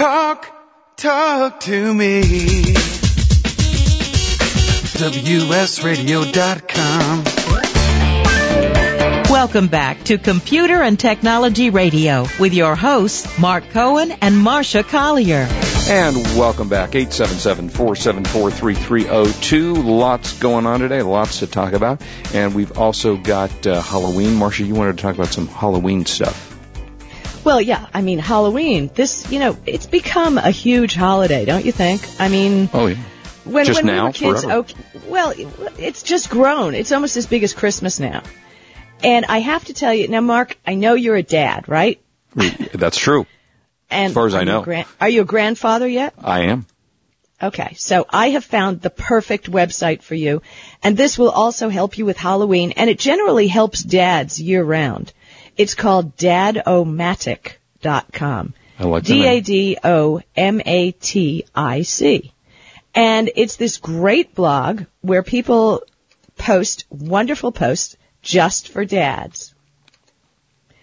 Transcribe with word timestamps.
Talk, 0.00 0.48
talk 0.96 1.60
to 1.60 1.92
me. 1.92 2.22
WSRadio.com. 4.96 7.24
Welcome 9.30 9.68
back 9.68 10.02
to 10.04 10.16
Computer 10.16 10.80
and 10.80 10.98
Technology 10.98 11.68
Radio 11.68 12.24
with 12.38 12.54
your 12.54 12.76
hosts, 12.76 13.38
Mark 13.38 13.68
Cohen 13.72 14.12
and 14.22 14.36
Marsha 14.36 14.88
Collier. 14.88 15.46
And 15.90 16.16
welcome 16.34 16.70
back, 16.70 16.92
877-474-3302. 16.92 19.84
Lots 19.84 20.38
going 20.38 20.64
on 20.64 20.80
today, 20.80 21.02
lots 21.02 21.40
to 21.40 21.46
talk 21.46 21.74
about. 21.74 22.00
And 22.32 22.54
we've 22.54 22.78
also 22.78 23.18
got 23.18 23.66
uh, 23.66 23.82
Halloween. 23.82 24.38
Marsha, 24.38 24.66
you 24.66 24.74
wanted 24.74 24.96
to 24.96 25.02
talk 25.02 25.16
about 25.16 25.28
some 25.28 25.46
Halloween 25.46 26.06
stuff. 26.06 26.49
Well, 27.44 27.60
yeah, 27.60 27.86
I 27.94 28.02
mean, 28.02 28.18
Halloween, 28.18 28.90
this, 28.94 29.30
you 29.32 29.38
know, 29.38 29.56
it's 29.64 29.86
become 29.86 30.36
a 30.38 30.50
huge 30.50 30.94
holiday, 30.94 31.44
don't 31.46 31.64
you 31.64 31.72
think? 31.72 32.02
I 32.18 32.28
mean, 32.28 32.68
Oh, 32.72 32.86
yeah. 32.86 32.96
when, 33.44 33.64
Just 33.64 33.78
when 33.82 33.86
now? 33.86 34.02
we 34.02 34.08
were 34.08 34.12
kids, 34.12 34.42
Forever? 34.44 34.58
okay, 34.60 34.74
well, 35.08 35.32
it's 35.78 36.02
just 36.02 36.28
grown. 36.28 36.74
It's 36.74 36.92
almost 36.92 37.16
as 37.16 37.26
big 37.26 37.42
as 37.42 37.54
Christmas 37.54 37.98
now. 37.98 38.22
And 39.02 39.24
I 39.26 39.38
have 39.38 39.64
to 39.66 39.72
tell 39.74 39.94
you, 39.94 40.08
now, 40.08 40.20
Mark, 40.20 40.58
I 40.66 40.74
know 40.74 40.92
you're 40.94 41.16
a 41.16 41.22
dad, 41.22 41.66
right? 41.68 41.98
That's 42.74 42.98
true. 42.98 43.26
And 43.90 44.08
As 44.10 44.12
far 44.14 44.26
as 44.26 44.34
I 44.34 44.40
are 44.40 44.42
you 44.44 44.50
a 44.50 44.54
know. 44.54 44.62
gran- 44.62 44.84
are 45.00 45.08
you 45.08 45.22
a 45.22 45.24
grandfather 45.24 45.88
yet? 45.88 46.12
I 46.22 46.40
am. 46.42 46.66
Okay, 47.42 47.74
so 47.78 48.04
I 48.10 48.30
have 48.30 48.44
found 48.44 48.82
the 48.82 48.90
perfect 48.90 49.50
website 49.50 50.02
for 50.02 50.14
you, 50.14 50.42
and 50.82 50.94
this 50.94 51.18
will 51.18 51.30
also 51.30 51.70
help 51.70 51.96
you 51.96 52.04
with 52.04 52.18
Halloween, 52.18 52.72
and 52.72 52.90
it 52.90 52.98
generally 52.98 53.48
helps 53.48 53.82
dads 53.82 54.38
year 54.38 54.62
round. 54.62 55.14
It's 55.56 55.74
called 55.74 56.16
dadomatic.com. 56.16 58.54
I 58.78 58.84
like. 58.84 59.04
D-A-D-O-M-A-T-I-C. 59.04 59.42
And 62.94 63.30
it's 63.36 63.56
this 63.56 63.76
great 63.76 64.34
blog 64.34 64.84
where 65.00 65.22
people 65.22 65.82
post 66.36 66.84
wonderful 66.90 67.52
posts 67.52 67.96
just 68.22 68.68
for 68.68 68.84
dads. 68.84 69.54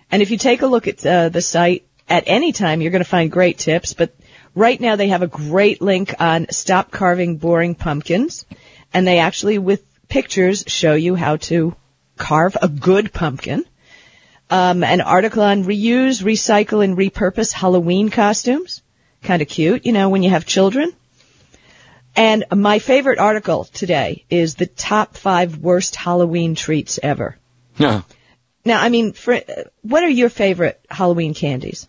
And 0.09 0.21
if 0.21 0.31
you 0.31 0.37
take 0.37 0.61
a 0.61 0.67
look 0.67 0.87
at 0.87 1.05
uh, 1.05 1.29
the 1.29 1.41
site 1.41 1.85
at 2.07 2.23
any 2.27 2.53
time, 2.53 2.81
you're 2.81 2.91
going 2.91 3.03
to 3.03 3.09
find 3.09 3.31
great 3.31 3.57
tips. 3.57 3.93
But 3.93 4.15
right 4.55 4.79
now 4.79 4.95
they 4.95 5.09
have 5.09 5.21
a 5.21 5.27
great 5.27 5.81
link 5.81 6.15
on 6.19 6.47
stop 6.51 6.91
carving 6.91 7.37
boring 7.37 7.75
pumpkins. 7.75 8.45
And 8.93 9.05
they 9.05 9.19
actually, 9.19 9.57
with 9.57 9.83
pictures, 10.07 10.63
show 10.67 10.93
you 10.93 11.15
how 11.15 11.37
to 11.37 11.75
carve 12.15 12.55
a 12.61 12.69
good 12.69 13.11
pumpkin. 13.11 13.65
Um, 14.49 14.83
an 14.83 15.01
article 15.01 15.43
on 15.43 15.65
reuse, 15.65 16.23
recycle, 16.23 16.83
and 16.83 16.97
repurpose 16.97 17.51
Halloween 17.51 18.09
costumes. 18.09 18.81
Kind 19.21 19.41
of 19.41 19.47
cute, 19.47 19.85
you 19.85 19.91
know, 19.91 20.09
when 20.09 20.23
you 20.23 20.29
have 20.29 20.45
children. 20.45 20.93
And 22.15 22.45
my 22.55 22.79
favorite 22.79 23.19
article 23.19 23.65
today 23.65 24.25
is 24.29 24.55
the 24.55 24.65
top 24.65 25.15
five 25.17 25.57
worst 25.57 25.95
Halloween 25.95 26.55
treats 26.55 26.99
ever. 27.03 27.37
Yeah. 27.77 28.01
Now, 28.65 28.81
I 28.81 28.89
mean, 28.89 29.13
for, 29.13 29.39
what 29.81 30.03
are 30.03 30.09
your 30.09 30.29
favorite 30.29 30.79
Halloween 30.89 31.33
candies? 31.33 31.87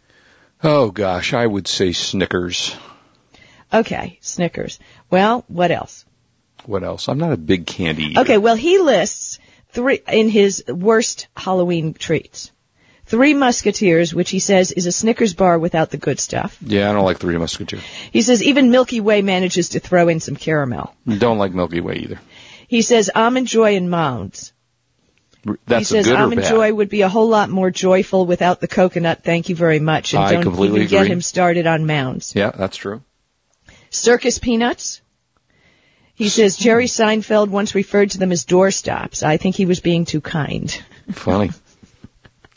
Oh 0.62 0.91
gosh, 0.91 1.33
I 1.33 1.47
would 1.47 1.69
say 1.69 1.92
Snickers. 1.92 2.77
Okay, 3.73 4.19
Snickers. 4.20 4.79
Well, 5.11 5.45
what 5.48 5.70
else? 5.70 6.05
What 6.67 6.83
else? 6.83 7.09
I'm 7.09 7.19
not 7.19 7.33
a 7.33 7.36
big 7.36 7.67
candy 7.67 8.05
eater. 8.11 8.20
Okay, 8.20 8.39
well, 8.39 8.56
he 8.56 8.79
lists 8.79 9.39
three 9.70 10.00
in 10.08 10.28
his 10.28 10.64
worst 10.69 11.28
Halloween 11.36 11.94
treats. 11.94 12.50
Three 13.06 13.33
Musketeers, 13.33 14.14
which 14.14 14.28
he 14.28 14.38
says 14.38 14.70
is 14.70 14.86
a 14.86 14.92
Snickers 14.92 15.33
bar 15.33 15.58
without 15.58 15.91
the 15.91 15.97
good 15.97 16.20
stuff. 16.20 16.58
Yeah, 16.61 16.91
I 16.91 16.92
don't 16.92 17.06
like 17.06 17.19
Three 17.19 17.38
Musketeers. 17.38 17.83
He 18.12 18.20
says 18.20 18.42
even 18.42 18.70
Milky 18.70 19.00
Way 19.00 19.22
manages 19.22 19.70
to 19.70 19.80
throw 19.80 20.08
in 20.08 20.20
some 20.20 20.36
caramel. 20.36 20.94
Don't 21.06 21.39
like 21.39 21.55
Milky 21.55 21.80
Way 21.80 21.96
either. 21.96 22.20
He 22.66 22.83
says 22.83 23.11
Almond 23.14 23.46
Joy 23.46 23.77
and 23.77 23.91
Mounds. 23.91 24.52
That's 25.67 25.89
he 25.89 25.96
says 25.96 26.06
a 26.06 26.11
good 26.11 26.18
or 26.18 26.23
Almond. 26.24 26.42
Joy 26.42 26.74
would 26.74 26.90
be 26.90 27.00
a 27.00 27.08
whole 27.08 27.29
lot 27.29 27.48
more 27.48 27.70
joyful 27.70 28.27
without 28.27 28.61
the 28.61 28.68
coconut. 28.68 29.24
Thank 29.24 29.48
you 29.48 29.55
very 29.55 29.80
much. 29.80 30.12
And 30.12 30.23
I 30.23 30.33
don't 30.33 30.42
completely 30.42 30.83
even 30.83 30.90
get 30.90 31.06
him 31.06 31.23
started 31.23 31.67
on 31.67 31.86
Mounds. 31.86 32.35
Yeah, 32.35 32.50
that's 32.50 32.77
true. 32.77 33.02
Circus 33.89 34.39
peanuts. 34.39 35.00
He 36.18 36.29
says 36.29 36.56
Jerry 36.56 36.86
Seinfeld 36.86 37.46
once 37.48 37.77
referred 37.77 38.11
to 38.11 38.18
them 38.18 38.33
as 38.33 38.45
doorstops. 38.45 39.23
I 39.23 39.36
think 39.36 39.55
he 39.55 39.67
was 39.67 39.79
being 39.79 40.05
too 40.05 40.20
kind. 40.20 40.68
Funny. 41.12 41.51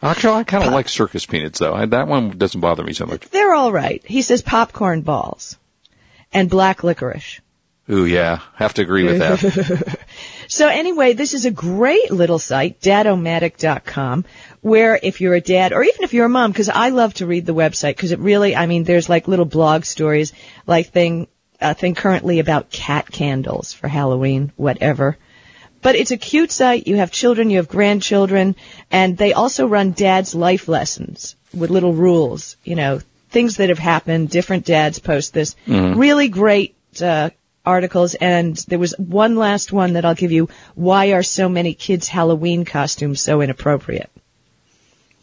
Actually, 0.01 0.33
I 0.33 0.43
kind 0.45 0.63
of 0.63 0.73
like 0.73 0.89
circus 0.89 1.27
peanuts 1.27 1.59
though. 1.59 1.75
I, 1.75 1.85
that 1.85 2.07
one 2.07 2.39
doesn't 2.39 2.59
bother 2.59 2.83
me 2.83 2.93
so 2.93 3.05
much. 3.05 3.29
They're 3.29 3.53
all 3.53 3.71
right. 3.71 4.01
He 4.03 4.23
says 4.23 4.41
popcorn 4.41 5.01
balls 5.01 5.59
and 6.33 6.49
black 6.49 6.83
licorice. 6.83 7.39
Ooh, 7.87 8.05
yeah, 8.05 8.39
have 8.55 8.73
to 8.75 8.81
agree 8.81 9.03
with 9.03 9.19
that. 9.19 9.99
So 10.51 10.67
anyway, 10.67 11.13
this 11.13 11.33
is 11.33 11.45
a 11.45 11.51
great 11.51 12.11
little 12.11 12.37
site, 12.37 12.81
dadomatic.com, 12.81 14.25
where 14.59 14.99
if 15.01 15.21
you're 15.21 15.33
a 15.33 15.39
dad 15.39 15.71
or 15.71 15.81
even 15.81 16.03
if 16.03 16.13
you're 16.13 16.25
a 16.25 16.29
mom, 16.29 16.51
because 16.51 16.67
I 16.67 16.89
love 16.89 17.13
to 17.15 17.25
read 17.25 17.45
the 17.45 17.53
website 17.53 17.95
because 17.95 18.11
it 18.11 18.19
really, 18.19 18.53
I 18.53 18.65
mean, 18.65 18.83
there's 18.83 19.07
like 19.07 19.29
little 19.29 19.45
blog 19.45 19.85
stories, 19.85 20.33
like 20.67 20.89
thing, 20.89 21.29
a 21.61 21.73
thing 21.73 21.95
currently 21.95 22.39
about 22.39 22.71
cat 22.71 23.11
candles 23.11 23.71
for 23.73 23.87
Halloween, 23.87 24.51
whatever. 24.57 25.17
But 25.81 25.95
it's 25.95 26.11
a 26.11 26.17
cute 26.17 26.51
site. 26.51 26.87
You 26.87 26.97
have 26.97 27.11
children, 27.11 27.49
you 27.49 27.57
have 27.57 27.67
grandchildren, 27.67 28.55
and 28.91 29.17
they 29.17 29.33
also 29.33 29.67
run 29.67 29.91
dad's 29.91 30.35
life 30.35 30.67
lessons 30.67 31.35
with 31.53 31.69
little 31.69 31.93
rules, 31.93 32.55
you 32.63 32.75
know, 32.75 33.01
things 33.29 33.57
that 33.57 33.69
have 33.69 33.79
happened. 33.79 34.29
Different 34.29 34.65
dads 34.65 34.99
post 34.99 35.33
this. 35.33 35.55
Really 35.95 36.27
great, 36.27 36.75
uh, 37.01 37.31
articles. 37.65 38.15
And 38.15 38.55
there 38.67 38.79
was 38.79 38.93
one 38.97 39.35
last 39.35 39.71
one 39.71 39.93
that 39.93 40.05
I'll 40.05 40.15
give 40.15 40.31
you. 40.31 40.49
Why 40.75 41.13
are 41.13 41.23
so 41.23 41.49
many 41.49 41.73
kids' 41.73 42.07
Halloween 42.07 42.65
costumes 42.65 43.21
so 43.21 43.41
inappropriate? 43.41 44.09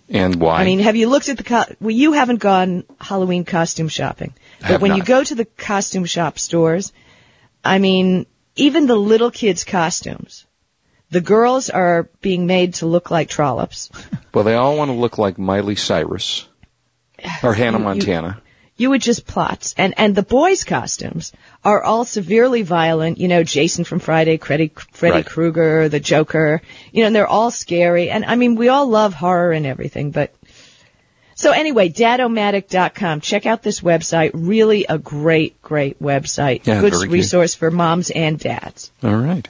And 0.09 0.37
why? 0.37 0.61
I 0.61 0.65
mean, 0.65 0.79
have 0.81 0.97
you 0.97 1.09
looked 1.09 1.29
at 1.29 1.37
the, 1.37 1.43
co- 1.45 1.65
well, 1.81 1.91
you 1.91 2.13
haven't 2.13 2.39
gone 2.39 2.85
Halloween 3.01 3.45
costume 3.45 3.89
shopping. 3.89 4.35
But 4.61 4.81
when 4.81 4.97
you 4.97 5.05
go 5.05 5.23
to 5.23 5.35
the 5.35 5.45
costume 5.45 6.05
shop 6.05 6.39
stores, 6.39 6.93
I 7.65 7.79
mean, 7.79 8.27
even 8.57 8.87
the 8.87 8.97
little 8.97 9.31
kids' 9.31 9.65
costumes, 9.65 10.47
the 11.11 11.21
girls 11.21 11.71
are 11.71 12.09
being 12.21 12.47
made 12.47 12.75
to 12.75 12.87
look 12.87 13.11
like 13.11 13.29
trollops. 13.29 13.91
well, 14.35 14.45
they 14.45 14.55
all 14.55 14.77
want 14.77 14.91
to 14.91 14.97
look 14.97 15.19
like 15.19 15.39
Miley 15.39 15.77
Cyrus 15.77 16.47
or 17.43 17.55
Hannah 17.55 17.79
you- 17.79 17.85
Montana. 17.85 18.43
You 18.79 18.91
would 18.91 19.03
just 19.03 19.27
plots. 19.27 19.75
And, 19.77 19.93
and 19.99 20.15
the 20.15 20.23
boys' 20.23 20.65
costumes 20.65 21.33
are 21.65 21.83
all 21.83 22.05
severely 22.07 22.63
violent. 22.63 23.19
You 23.19 23.29
know, 23.29 23.43
Jason 23.43 23.85
from 23.85 23.99
Friday, 23.99 24.39
Freddy, 24.39 24.71
Freddy 24.93 25.17
Right. 25.17 25.27
Krueger, 25.27 25.89
the 25.89 26.01
Joker. 26.01 26.63
You 26.93 27.03
know, 27.03 27.09
and 27.09 27.17
they're 27.17 27.27
all 27.27 27.51
scary. 27.51 28.09
And 28.09 28.25
I 28.25 28.37
mean, 28.37 28.55
we 28.55 28.69
all 28.69 28.87
love 28.87 29.13
horror 29.13 29.53
and 29.53 29.67
everything, 29.67 30.13
but. 30.13 30.33
So 31.35 31.53
anyway, 31.53 31.89
dadomatic.com. 31.89 33.21
Check 33.21 33.47
out 33.47 33.63
this 33.63 33.81
website. 33.81 34.31
Really 34.35 34.87
a 34.89 34.99
great, 34.99 35.63
great 35.63 36.01
website. 36.03 36.67
Yeah, 36.67 36.81
Good 36.81 36.95
resource 37.11 37.55
for 37.55 37.71
moms 37.71 38.11
and 38.11 38.39
dads. 38.41 38.91
All 39.05 39.15
right. 39.15 39.47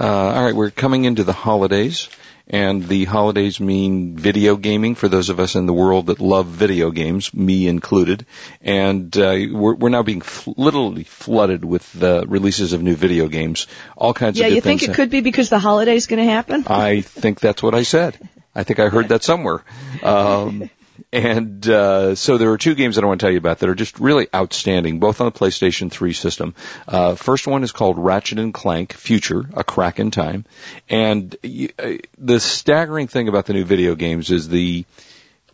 Uh, 0.00 0.06
all 0.06 0.44
right, 0.44 0.54
we're 0.54 0.70
coming 0.70 1.04
into 1.04 1.24
the 1.24 1.32
holidays, 1.32 2.08
and 2.50 2.86
the 2.88 3.04
holidays 3.04 3.60
mean 3.60 4.16
video 4.16 4.56
gaming 4.56 4.94
for 4.94 5.08
those 5.08 5.28
of 5.28 5.38
us 5.38 5.54
in 5.54 5.66
the 5.66 5.72
world 5.72 6.06
that 6.06 6.18
love 6.18 6.46
video 6.46 6.90
games, 6.90 7.32
me 7.34 7.68
included. 7.68 8.24
And 8.62 9.16
uh, 9.16 9.36
we're, 9.52 9.74
we're 9.74 9.88
now 9.90 10.02
being 10.02 10.22
fl- 10.22 10.52
literally 10.56 11.04
flooded 11.04 11.64
with 11.64 11.90
the 11.92 12.24
releases 12.26 12.72
of 12.72 12.82
new 12.82 12.94
video 12.96 13.28
games, 13.28 13.66
all 13.96 14.14
kinds 14.14 14.38
Yeah, 14.38 14.46
of 14.46 14.50
good 14.50 14.54
you 14.56 14.60
think 14.62 14.82
it 14.82 14.94
could 14.94 15.10
be 15.10 15.20
because 15.20 15.50
the 15.50 15.58
holiday's 15.58 16.06
going 16.06 16.24
to 16.24 16.30
happen? 16.30 16.64
I 16.66 17.02
think 17.02 17.40
that's 17.40 17.62
what 17.62 17.74
I 17.74 17.82
said. 17.82 18.18
I 18.54 18.64
think 18.64 18.80
I 18.80 18.88
heard 18.88 19.10
that 19.10 19.22
somewhere. 19.22 19.62
Um, 20.02 20.70
and 21.12 21.68
uh, 21.68 22.14
so 22.14 22.38
there 22.38 22.50
are 22.52 22.58
two 22.58 22.74
games 22.74 22.96
that 22.96 23.04
I 23.04 23.06
want 23.06 23.20
to 23.20 23.24
tell 23.24 23.32
you 23.32 23.38
about 23.38 23.58
that 23.58 23.68
are 23.68 23.74
just 23.74 23.98
really 23.98 24.28
outstanding, 24.34 25.00
both 25.00 25.20
on 25.20 25.26
the 25.26 25.38
PlayStation 25.38 25.90
3 25.90 26.12
system. 26.12 26.54
Uh, 26.86 27.14
first 27.14 27.46
one 27.46 27.62
is 27.62 27.72
called 27.72 27.98
Ratchet 27.98 28.38
and 28.38 28.52
Clank 28.52 28.92
Future: 28.92 29.48
A 29.54 29.64
Crack 29.64 29.98
in 29.98 30.10
Time, 30.10 30.44
and 30.88 31.34
y- 31.42 31.70
uh, 31.78 31.92
the 32.18 32.40
staggering 32.40 33.08
thing 33.08 33.28
about 33.28 33.46
the 33.46 33.52
new 33.52 33.64
video 33.64 33.94
games 33.94 34.30
is 34.30 34.48
the 34.48 34.84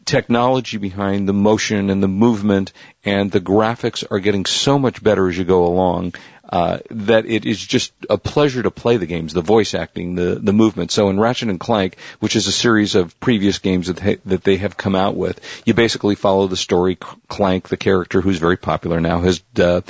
technology 0.05 0.77
behind 0.77 1.29
the 1.29 1.33
motion 1.33 1.91
and 1.91 2.03
the 2.03 2.09
movement 2.09 2.73
and 3.05 3.31
the 3.31 3.41
graphics 3.41 4.05
are 4.11 4.19
getting 4.19 4.45
so 4.45 4.79
much 4.79 5.03
better 5.03 5.29
as 5.29 5.37
you 5.39 5.45
go 5.45 5.67
along. 5.67 6.15
Uh, 6.49 6.79
that 6.91 7.27
it 7.27 7.47
is 7.47 7.65
just 7.65 7.93
a 8.11 8.19
pleasure 8.19 8.63
to 8.63 8.71
play 8.71 8.97
the 8.97 9.07
games, 9.07 9.33
the 9.33 9.41
voice 9.41 9.75
acting, 9.75 10.15
the 10.15 10.35
the 10.37 10.53
movement. 10.53 10.91
So 10.91 11.09
in 11.09 11.19
Ratchet 11.19 11.49
and 11.49 11.59
Clank, 11.59 11.97
which 12.21 12.37
is 12.37 12.47
a 12.47 12.53
series 12.53 12.95
of 12.95 13.19
previous 13.19 13.59
games 13.59 13.87
that 13.87 13.97
they, 13.97 14.17
that 14.27 14.45
they 14.45 14.59
have 14.59 14.77
come 14.77 14.95
out 14.95 15.17
with, 15.17 15.41
you 15.65 15.75
basically 15.75 16.15
follow 16.15 16.47
the 16.47 16.57
story. 16.57 16.97
Clank, 17.29 17.69
the 17.69 17.77
character 17.77 18.21
who's 18.21 18.39
very 18.39 18.59
popular 18.59 19.01
now, 19.01 19.21
has 19.21 19.43
uh, 19.59 19.81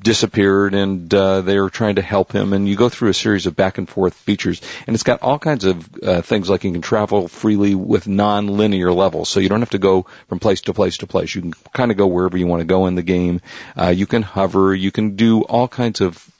disappeared, 0.00 0.74
and 0.74 1.12
uh, 1.12 1.40
they're 1.40 1.68
trying 1.68 1.96
to 1.96 2.02
help 2.02 2.32
him. 2.32 2.52
And 2.52 2.68
you 2.68 2.76
go 2.76 2.88
through 2.88 3.10
a 3.10 3.14
series 3.14 3.46
of 3.46 3.56
back 3.56 3.78
and 3.78 3.88
forth 3.88 4.14
features, 4.14 4.62
and 4.86 4.94
it's 4.94 5.02
got 5.02 5.22
all 5.22 5.38
kinds 5.38 5.64
of 5.64 5.88
uh, 6.02 6.22
things 6.22 6.48
like 6.48 6.64
you 6.64 6.72
can 6.72 6.82
travel 6.82 7.28
freely 7.28 7.74
with 7.74 8.06
non-linear 8.06 8.92
levels, 8.92 9.28
so 9.28 9.40
you 9.40 9.48
don't 9.48 9.60
have 9.60 9.70
to 9.70 9.78
go 9.78 10.06
from 10.28 10.38
place 10.38 10.60
to 10.62 10.74
place 10.74 10.98
to 10.98 11.06
place. 11.06 11.34
You 11.34 11.42
can 11.42 11.54
kind 11.72 11.90
of 11.90 11.96
go 11.96 12.06
wherever 12.06 12.36
you 12.36 12.46
want 12.46 12.60
to 12.60 12.66
go 12.66 12.86
in 12.86 12.94
the 12.94 13.02
game. 13.02 13.40
Uh, 13.76 13.88
you 13.88 14.06
can 14.06 14.22
hover. 14.22 14.74
You 14.74 14.92
can 14.92 15.16
do 15.16 15.42
all 15.42 15.66
kinds 15.66 15.87
of 16.00 16.30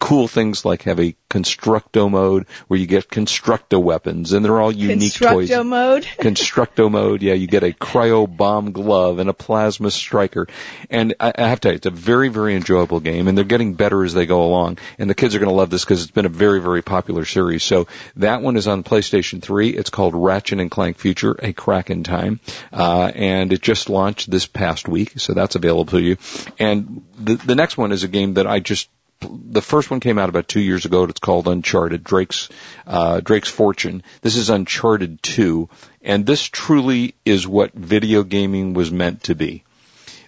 cool 0.00 0.26
things 0.26 0.64
like 0.64 0.82
have 0.82 0.98
a 0.98 1.14
constructo 1.28 2.10
mode 2.10 2.46
where 2.66 2.80
you 2.80 2.86
get 2.86 3.08
constructo 3.08 3.80
weapons 3.80 4.32
and 4.32 4.44
they're 4.44 4.60
all 4.60 4.72
unique 4.72 5.12
Constructo 5.12 5.30
toys. 5.30 5.64
mode. 5.64 6.02
Constructo 6.18 6.90
mode, 6.90 7.22
yeah, 7.22 7.34
you 7.34 7.46
get 7.46 7.62
a 7.62 7.72
cryo 7.72 8.26
bomb 8.26 8.72
glove 8.72 9.18
and 9.18 9.30
a 9.30 9.34
plasma 9.34 9.90
striker. 9.90 10.48
And 10.88 11.14
I, 11.20 11.32
I 11.36 11.48
have 11.48 11.60
to 11.60 11.68
tell 11.68 11.72
you, 11.72 11.76
it's 11.76 11.86
a 11.86 11.90
very, 11.90 12.28
very 12.28 12.56
enjoyable 12.56 12.98
game 13.00 13.28
and 13.28 13.36
they're 13.36 13.44
getting 13.44 13.74
better 13.74 14.02
as 14.02 14.14
they 14.14 14.26
go 14.26 14.42
along. 14.42 14.78
And 14.98 15.08
the 15.08 15.14
kids 15.14 15.34
are 15.34 15.38
going 15.38 15.50
to 15.50 15.54
love 15.54 15.70
this 15.70 15.84
because 15.84 16.02
it's 16.02 16.10
been 16.10 16.26
a 16.26 16.30
very, 16.30 16.60
very 16.60 16.82
popular 16.82 17.24
series. 17.24 17.62
So 17.62 17.86
that 18.16 18.42
one 18.42 18.56
is 18.56 18.66
on 18.66 18.82
PlayStation 18.82 19.42
3. 19.42 19.70
It's 19.70 19.90
called 19.90 20.14
Ratchet 20.16 20.60
and 20.60 20.70
Clank 20.70 20.98
Future, 20.98 21.36
A 21.38 21.52
Crack 21.52 21.90
in 21.90 22.04
Time. 22.04 22.40
Uh, 22.72 23.12
and 23.14 23.52
it 23.52 23.60
just 23.60 23.90
launched 23.90 24.30
this 24.30 24.46
past 24.46 24.88
week, 24.88 25.20
so 25.20 25.34
that's 25.34 25.56
available 25.56 25.92
to 25.92 26.00
you. 26.00 26.16
And 26.58 27.04
the, 27.18 27.34
the 27.34 27.54
next 27.54 27.76
one 27.76 27.92
is 27.92 28.02
a 28.02 28.08
game 28.08 28.34
that 28.34 28.46
I 28.46 28.60
just 28.60 28.88
the 29.20 29.62
first 29.62 29.90
one 29.90 30.00
came 30.00 30.18
out 30.18 30.28
about 30.28 30.48
two 30.48 30.60
years 30.60 30.84
ago. 30.84 31.04
It's 31.04 31.20
called 31.20 31.48
Uncharted 31.48 32.04
Drake's 32.04 32.48
uh, 32.86 33.20
Drake's 33.20 33.48
Fortune. 33.48 34.02
This 34.22 34.36
is 34.36 34.50
Uncharted 34.50 35.22
Two, 35.22 35.68
and 36.02 36.26
this 36.26 36.42
truly 36.42 37.14
is 37.24 37.46
what 37.46 37.72
video 37.72 38.22
gaming 38.22 38.74
was 38.74 38.90
meant 38.90 39.24
to 39.24 39.34
be. 39.34 39.64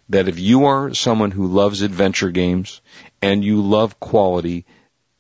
That 0.09 0.29
if 0.29 0.39
you 0.39 0.67
are 0.67 0.95
someone 0.95 1.31
who 1.31 1.47
loves 1.47 1.83
adventure 1.83 2.31
games 2.31 2.81
and 3.23 3.45
you 3.45 3.63
love 3.63 3.99
quality, 3.99 4.67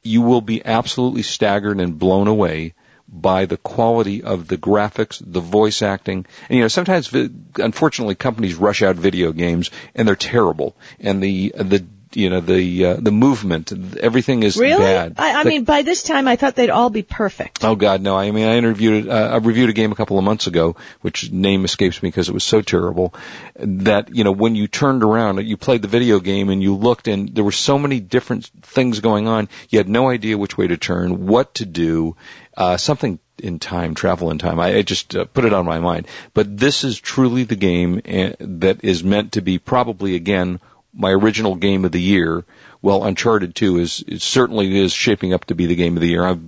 you 0.02 0.22
will 0.22 0.40
be 0.40 0.64
absolutely 0.64 1.22
staggered 1.22 1.80
and 1.80 1.98
blown 1.98 2.28
away 2.28 2.74
by 3.08 3.44
the 3.44 3.56
quality 3.56 4.22
of 4.22 4.48
the 4.48 4.56
graphics, 4.56 5.22
the 5.24 5.40
voice 5.40 5.82
acting. 5.82 6.26
And 6.48 6.56
you 6.56 6.64
know, 6.64 6.68
sometimes, 6.68 7.12
unfortunately, 7.56 8.14
companies 8.14 8.54
rush 8.54 8.82
out 8.82 8.96
video 8.96 9.32
games 9.32 9.70
and 9.94 10.08
they're 10.08 10.16
terrible. 10.16 10.76
And 10.98 11.22
the 11.22 11.52
the 11.56 11.84
you 12.16 12.30
know 12.30 12.40
the 12.40 12.84
uh, 12.84 12.94
the 12.94 13.10
movement 13.12 13.72
everything 13.98 14.42
is 14.42 14.56
Really? 14.56 14.82
bad 14.82 15.14
I, 15.18 15.40
I 15.40 15.44
The- 15.44 15.50
mean, 15.50 15.64
by 15.64 15.82
this 15.82 16.02
time, 16.02 16.28
I 16.28 16.36
thought 16.36 16.54
they'd 16.56 16.70
all 16.70 16.90
be 16.90 17.02
perfect. 17.02 17.64
Oh 17.64 17.74
God, 17.74 18.02
no! 18.02 18.16
I 18.16 18.30
mean, 18.30 18.46
I 18.46 18.56
interviewed, 18.56 19.08
uh, 19.08 19.30
I 19.32 19.36
reviewed 19.38 19.70
a 19.70 19.72
game 19.72 19.92
a 19.92 19.94
couple 19.94 20.18
of 20.18 20.24
months 20.24 20.46
ago, 20.46 20.76
which 21.00 21.30
name 21.30 21.64
escapes 21.64 22.02
me 22.02 22.08
because 22.08 22.28
it 22.28 22.32
was 22.34 22.44
so 22.44 22.60
terrible. 22.62 23.14
That 23.56 24.14
you 24.14 24.24
know, 24.24 24.32
when 24.32 24.54
you 24.54 24.66
turned 24.68 25.02
around, 25.02 25.44
you 25.46 25.56
played 25.56 25.82
the 25.82 25.88
video 25.88 26.20
game 26.20 26.48
and 26.50 26.62
you 26.62 26.74
looked, 26.76 27.08
and 27.08 27.34
there 27.34 27.44
were 27.44 27.52
so 27.52 27.78
many 27.78 28.00
different 28.00 28.46
things 28.62 29.00
going 29.00 29.28
on. 29.28 29.48
You 29.68 29.78
had 29.78 29.88
no 29.88 30.08
idea 30.08 30.38
which 30.38 30.56
way 30.58 30.66
to 30.68 30.76
turn, 30.76 31.26
what 31.26 31.54
to 31.56 31.66
do, 31.66 32.16
uh, 32.56 32.76
something 32.76 33.18
in 33.38 33.58
time, 33.58 33.94
travel 33.94 34.30
in 34.30 34.38
time. 34.38 34.60
I, 34.60 34.76
I 34.76 34.82
just 34.82 35.16
uh, 35.16 35.24
put 35.24 35.44
it 35.44 35.52
on 35.52 35.64
my 35.66 35.78
mind. 35.80 36.06
But 36.34 36.56
this 36.56 36.84
is 36.84 36.98
truly 37.00 37.44
the 37.44 37.56
game 37.56 38.00
uh, 38.06 38.30
that 38.40 38.84
is 38.84 39.02
meant 39.02 39.32
to 39.32 39.40
be 39.40 39.58
probably 39.58 40.14
again 40.14 40.60
my 40.92 41.10
original 41.10 41.54
game 41.54 41.84
of 41.84 41.92
the 41.92 42.00
year. 42.00 42.44
Well, 42.80 43.04
Uncharted 43.04 43.54
2 43.54 43.78
is, 43.78 44.04
certainly 44.18 44.80
is 44.80 44.92
shaping 44.92 45.32
up 45.32 45.46
to 45.46 45.54
be 45.54 45.66
the 45.66 45.76
game 45.76 45.96
of 45.96 46.00
the 46.00 46.08
year. 46.08 46.24
I've 46.24 46.40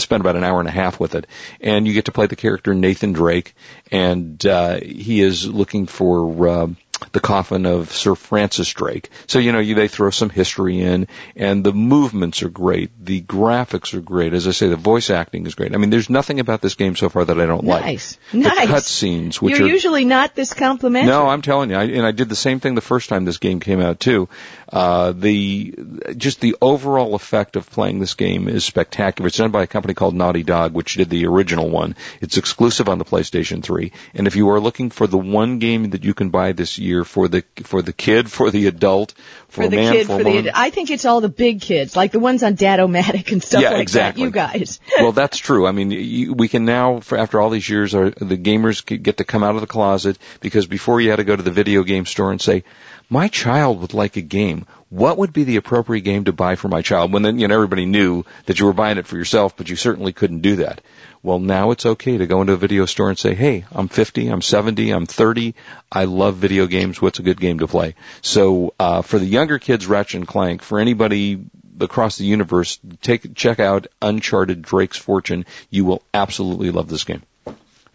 spent 0.00 0.20
about 0.20 0.36
an 0.36 0.44
hour 0.44 0.60
and 0.60 0.68
a 0.68 0.72
half 0.72 0.98
with 0.98 1.14
it, 1.14 1.26
and 1.60 1.86
you 1.86 1.92
get 1.92 2.06
to 2.06 2.12
play 2.12 2.26
the 2.26 2.36
character 2.36 2.74
Nathan 2.74 3.12
Drake, 3.12 3.54
and 3.90 4.44
uh, 4.46 4.80
he 4.80 5.20
is 5.20 5.46
looking 5.46 5.86
for. 5.86 6.48
Uh, 6.48 6.68
the 7.12 7.20
coffin 7.20 7.66
of 7.66 7.92
Sir 7.92 8.14
Francis 8.14 8.72
Drake. 8.72 9.10
So, 9.26 9.38
you 9.38 9.52
know, 9.52 9.58
you, 9.58 9.74
they 9.74 9.88
throw 9.88 10.10
some 10.10 10.30
history 10.30 10.80
in 10.80 11.08
and 11.36 11.64
the 11.64 11.72
movements 11.72 12.42
are 12.42 12.48
great. 12.48 12.90
The 13.04 13.20
graphics 13.20 13.94
are 13.94 14.00
great. 14.00 14.32
As 14.32 14.46
I 14.46 14.52
say, 14.52 14.68
the 14.68 14.76
voice 14.76 15.10
acting 15.10 15.46
is 15.46 15.54
great. 15.54 15.74
I 15.74 15.78
mean, 15.78 15.90
there's 15.90 16.10
nothing 16.10 16.40
about 16.40 16.60
this 16.60 16.74
game 16.74 16.96
so 16.96 17.08
far 17.08 17.24
that 17.24 17.40
I 17.40 17.46
don't 17.46 17.64
like. 17.64 17.84
Nice, 17.84 18.18
nice. 18.32 18.68
cutscenes, 18.68 19.36
which 19.36 19.58
You're 19.58 19.68
are 19.68 19.70
usually 19.70 20.04
not 20.04 20.34
this 20.34 20.54
complimentary. 20.54 21.10
no, 21.10 21.28
I'm 21.28 21.42
telling 21.42 21.70
you, 21.70 21.76
I, 21.76 21.84
and 21.84 22.06
I 22.06 22.12
did 22.12 22.28
the 22.28 22.36
same 22.36 22.60
thing 22.60 22.74
the 22.74 22.80
first 22.80 23.08
time 23.08 23.24
this 23.24 23.38
game 23.38 23.60
came 23.60 23.80
out 23.80 24.00
too. 24.00 24.28
Uh, 24.70 25.12
the 25.12 25.74
just 26.16 26.40
the 26.40 26.54
overall 26.60 27.14
effect 27.14 27.56
of 27.56 27.70
playing 27.70 28.00
this 28.00 28.14
game 28.14 28.48
is 28.48 28.64
spectacular. 28.64 29.28
It's 29.28 29.38
done 29.38 29.50
by 29.50 29.62
a 29.62 29.66
company 29.66 29.94
called 29.94 30.14
Naughty 30.14 30.42
Dog, 30.42 30.74
which 30.74 30.94
did 30.94 31.08
the 31.08 31.26
original 31.26 31.70
one. 31.70 31.96
It's 32.20 32.36
exclusive 32.36 32.88
on 32.88 32.98
the 32.98 33.04
PlayStation 33.06 33.62
3, 33.62 33.92
and 34.14 34.26
if 34.26 34.36
you 34.36 34.50
are 34.50 34.60
looking 34.60 34.90
for 34.90 35.06
the 35.06 35.16
one 35.16 35.58
game 35.58 35.90
that 35.90 36.04
you 36.04 36.12
can 36.12 36.28
buy 36.28 36.52
this 36.52 36.76
year 36.78 37.04
for 37.04 37.28
the 37.28 37.44
for 37.64 37.80
the 37.80 37.94
kid, 37.94 38.30
for 38.38 38.50
the 38.50 38.66
adult, 38.66 39.14
for, 39.48 39.62
for 39.62 39.68
the 39.68 39.76
man, 39.76 39.92
kid, 39.94 40.06
for, 40.06 40.18
for 40.18 40.24
woman, 40.24 40.44
the. 40.44 40.58
I 40.58 40.68
think 40.68 40.90
it's 40.90 41.06
all 41.06 41.22
the 41.22 41.30
big 41.30 41.62
kids, 41.62 41.96
like 41.96 42.12
the 42.12 42.20
ones 42.20 42.42
on 42.42 42.54
Dad-O-Matic 42.54 43.32
and 43.32 43.42
stuff 43.42 43.62
Yeah, 43.62 43.70
like 43.70 43.80
exactly. 43.82 44.24
that. 44.24 44.26
You 44.26 44.30
guys. 44.58 44.80
well, 44.98 45.12
that's 45.12 45.38
true. 45.38 45.66
I 45.66 45.72
mean, 45.72 45.90
you, 45.90 46.34
we 46.34 46.48
can 46.48 46.66
now, 46.66 47.00
for, 47.00 47.16
after 47.16 47.40
all 47.40 47.48
these 47.48 47.68
years, 47.68 47.94
are, 47.94 48.10
the 48.10 48.36
gamers 48.36 48.84
get 48.84 49.16
to 49.16 49.24
come 49.24 49.42
out 49.42 49.54
of 49.54 49.62
the 49.62 49.66
closet 49.66 50.18
because 50.40 50.66
before 50.66 51.00
you 51.00 51.08
had 51.08 51.16
to 51.16 51.24
go 51.24 51.34
to 51.34 51.42
the 51.42 51.50
video 51.50 51.84
game 51.84 52.04
store 52.04 52.30
and 52.30 52.40
say, 52.40 52.64
"My 53.08 53.28
child 53.28 53.80
would 53.80 53.94
like 53.94 54.16
a 54.16 54.22
game. 54.22 54.57
What 54.90 55.18
would 55.18 55.32
be 55.32 55.44
the 55.44 55.56
appropriate 55.56 56.02
game 56.02 56.24
to 56.24 56.32
buy 56.32 56.56
for 56.56 56.68
my 56.68 56.82
child?" 56.82 57.12
When 57.12 57.22
then 57.22 57.38
you 57.38 57.48
know 57.48 57.54
everybody 57.54 57.86
knew 57.86 58.24
that 58.46 58.58
you 58.58 58.66
were 58.66 58.72
buying 58.72 58.98
it 58.98 59.06
for 59.06 59.16
yourself, 59.16 59.56
but 59.56 59.68
you 59.68 59.76
certainly 59.76 60.12
couldn't 60.12 60.40
do 60.40 60.56
that. 60.56 60.80
Well, 61.22 61.38
now 61.38 61.72
it's 61.72 61.84
okay 61.84 62.18
to 62.18 62.26
go 62.26 62.40
into 62.40 62.52
a 62.52 62.56
video 62.56 62.86
store 62.86 63.08
and 63.08 63.18
say, 63.18 63.34
"Hey, 63.34 63.64
I'm 63.72 63.88
50, 63.88 64.28
I'm 64.28 64.42
70, 64.42 64.90
I'm 64.90 65.06
30. 65.06 65.54
I 65.90 66.04
love 66.04 66.36
video 66.36 66.66
games. 66.66 67.02
What's 67.02 67.18
a 67.18 67.22
good 67.22 67.40
game 67.40 67.58
to 67.58 67.66
play?" 67.66 67.94
So, 68.22 68.74
uh, 68.78 69.02
for 69.02 69.18
the 69.18 69.26
younger 69.26 69.58
kids, 69.58 69.86
Ratchet 69.86 70.20
and 70.20 70.28
Clank. 70.28 70.62
For 70.62 70.78
anybody 70.78 71.40
across 71.80 72.16
the 72.16 72.24
universe, 72.24 72.78
take 73.02 73.34
check 73.34 73.60
out 73.60 73.86
Uncharted 74.00 74.62
Drake's 74.62 74.96
Fortune. 74.96 75.44
You 75.70 75.84
will 75.84 76.02
absolutely 76.12 76.70
love 76.70 76.88
this 76.88 77.04
game. 77.04 77.22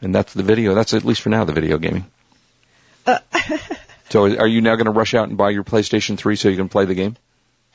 And 0.02 0.14
that's 0.14 0.34
the 0.34 0.44
video. 0.44 0.76
That's 0.76 0.94
at 0.94 1.06
least 1.06 1.22
for 1.22 1.30
now 1.30 1.46
the 1.46 1.54
video 1.54 1.78
gaming. 1.78 2.06
so, 4.10 4.24
are 4.38 4.48
you 4.48 4.62
now 4.62 4.76
going 4.76 4.86
to 4.86 4.92
rush 4.92 5.14
out 5.14 5.28
and 5.30 5.38
buy 5.38 5.50
your 5.50 5.64
PlayStation 5.64 6.18
3 6.18 6.36
so 6.36 6.50
you 6.50 6.58
can 6.58 6.70
play 6.70 6.86
the 6.86 6.96
game? 6.96 7.18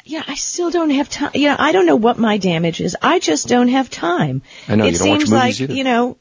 Yeah, 0.04 0.22
I 0.26 0.36
still 0.36 0.70
don't 0.70 0.90
have 0.90 1.08
time. 1.10 1.32
You 1.34 1.48
know, 1.48 1.56
I 1.58 1.72
don't 1.72 1.84
know 1.86 1.96
what 1.96 2.18
my 2.18 2.38
damage 2.38 2.80
is. 2.80 2.96
I 3.02 3.18
just 3.18 3.46
don't 3.48 3.68
have 3.68 3.90
time. 3.90 4.42
I 4.68 4.76
know, 4.76 4.84
it 4.86 4.92
you 4.92 4.98
don't 4.98 5.08
watch 5.08 5.18
seems 5.20 5.30
movies 5.30 5.60
like 5.60 5.60
either. 5.60 5.74
you 5.74 5.84
know, 5.84 6.16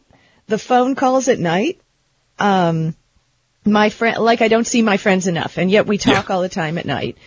the 0.48 0.58
phone 0.58 0.96
calls 0.96 1.28
at 1.30 1.40
night. 1.40 1.80
Um, 2.40 2.96
my 3.64 3.90
friend, 3.90 4.18
like 4.18 4.42
I 4.42 4.48
don't 4.48 4.68
see 4.68 4.82
my 4.82 4.98
friends 4.98 5.28
enough, 5.28 5.58
and 5.58 5.70
yet 5.72 5.88
we 5.88 5.98
talk 5.98 6.28
Yeah. 6.30 6.36
all 6.36 6.42
the 6.42 6.50
time 6.50 6.78
at 6.78 6.86
night. 6.86 7.18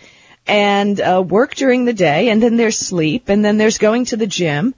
And 0.47 0.99
uh, 0.99 1.23
work 1.25 1.53
during 1.55 1.85
the 1.85 1.93
day, 1.93 2.29
and 2.29 2.41
then 2.41 2.57
there's 2.57 2.77
sleep, 2.77 3.29
and 3.29 3.45
then 3.45 3.57
there's 3.57 3.77
going 3.77 4.05
to 4.05 4.17
the 4.17 4.25
gym. 4.27 4.73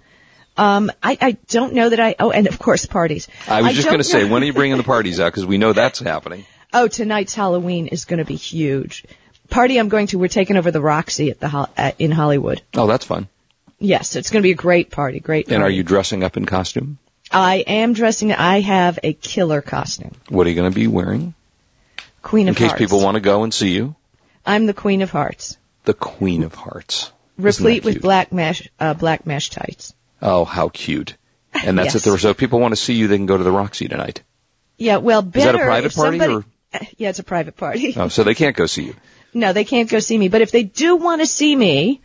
Um, 0.57 0.91
I, 1.01 1.17
I 1.19 1.31
don't 1.47 1.73
know 1.73 1.87
that 1.89 1.99
I. 1.99 2.15
Oh, 2.19 2.31
and 2.31 2.47
of 2.47 2.59
course 2.59 2.85
parties. 2.85 3.27
I 3.47 3.61
was 3.61 3.73
just 3.73 3.87
going 3.87 3.99
to 3.99 4.03
say, 4.03 4.29
when 4.29 4.43
are 4.43 4.45
you 4.45 4.53
bringing 4.53 4.77
the 4.77 4.83
parties 4.83 5.19
out? 5.19 5.31
Because 5.31 5.45
we 5.45 5.57
know 5.57 5.71
that's 5.73 5.99
happening. 5.99 6.45
Oh, 6.73 6.87
tonight's 6.87 7.33
Halloween 7.35 7.87
is 7.87 8.05
going 8.05 8.17
to 8.19 8.25
be 8.25 8.35
huge. 8.35 9.05
Party 9.49 9.77
I'm 9.79 9.89
going 9.89 10.07
to, 10.07 10.17
we're 10.17 10.27
taking 10.29 10.57
over 10.57 10.71
the 10.71 10.81
Roxy 10.81 11.29
at 11.29 11.39
the 11.39 11.47
Hol- 11.49 11.69
at, 11.77 11.99
in 11.99 12.11
Hollywood. 12.11 12.61
Oh, 12.73 12.87
that's 12.87 13.05
fun. 13.05 13.27
Yes, 13.79 14.15
it's 14.15 14.29
going 14.31 14.41
to 14.41 14.47
be 14.47 14.51
a 14.51 14.55
great 14.55 14.89
party. 14.89 15.19
Great. 15.19 15.49
And 15.51 15.61
are 15.61 15.69
you 15.69 15.83
dressing 15.83 16.23
up 16.23 16.37
in 16.37 16.45
costume? 16.45 16.97
I 17.31 17.57
am 17.67 17.93
dressing. 17.93 18.31
I 18.31 18.61
have 18.61 18.99
a 19.03 19.13
killer 19.13 19.61
costume. 19.61 20.11
What 20.29 20.47
are 20.47 20.49
you 20.49 20.55
going 20.55 20.71
to 20.71 20.75
be 20.75 20.87
wearing? 20.87 21.33
Queen 22.21 22.47
of 22.47 22.57
hearts. 22.57 22.73
In 22.73 22.77
case 22.77 22.85
people 22.87 23.03
want 23.03 23.15
to 23.15 23.21
go 23.21 23.43
and 23.43 23.53
see 23.53 23.71
you. 23.73 23.95
I'm 24.45 24.65
the 24.65 24.73
Queen 24.73 25.01
of 25.01 25.09
Hearts, 25.11 25.57
The 25.85 25.93
Queen 25.93 26.43
of 26.43 26.53
Hearts. 26.53 27.11
Replete 27.37 27.83
with 27.83 28.01
black 28.01 28.31
mesh, 28.31 28.67
uh, 28.79 28.93
black 28.93 29.25
mesh 29.25 29.49
tights. 29.49 29.93
Oh, 30.21 30.45
how 30.45 30.69
cute. 30.69 31.15
And 31.53 31.77
that's 31.77 31.93
Yes. 31.95 32.07
it. 32.07 32.19
So 32.19 32.29
if 32.29 32.37
people 32.37 32.59
want 32.59 32.73
to 32.73 32.81
see 32.81 32.93
you, 32.93 33.07
they 33.07 33.17
can 33.17 33.25
go 33.25 33.37
to 33.37 33.43
the 33.43 33.51
Roxy 33.51 33.87
tonight. 33.87 34.21
Yeah, 34.77 34.97
well, 34.97 35.21
better. 35.21 35.39
Is 35.39 35.45
that 35.45 35.55
a 35.55 35.65
private 35.65 35.93
party 35.95 36.19
somebody. 36.19 36.33
or? 36.35 36.45
Yeah, 36.97 37.09
it's 37.09 37.19
a 37.19 37.23
private 37.23 37.55
party. 37.57 37.93
Oh, 37.97 38.07
so 38.07 38.23
they 38.23 38.35
can't 38.35 38.55
go 38.55 38.65
see 38.65 38.85
you. 38.85 38.95
No, 39.35 39.51
they 39.51 39.63
can't 39.63 39.89
go 39.89 39.97
see 39.97 40.15
me. 40.15 40.29
But 40.29 40.41
if 40.41 40.51
they 40.51 40.61
do 40.61 40.95
want 40.95 41.21
to 41.21 41.25
see 41.25 41.55
me, 41.55 42.01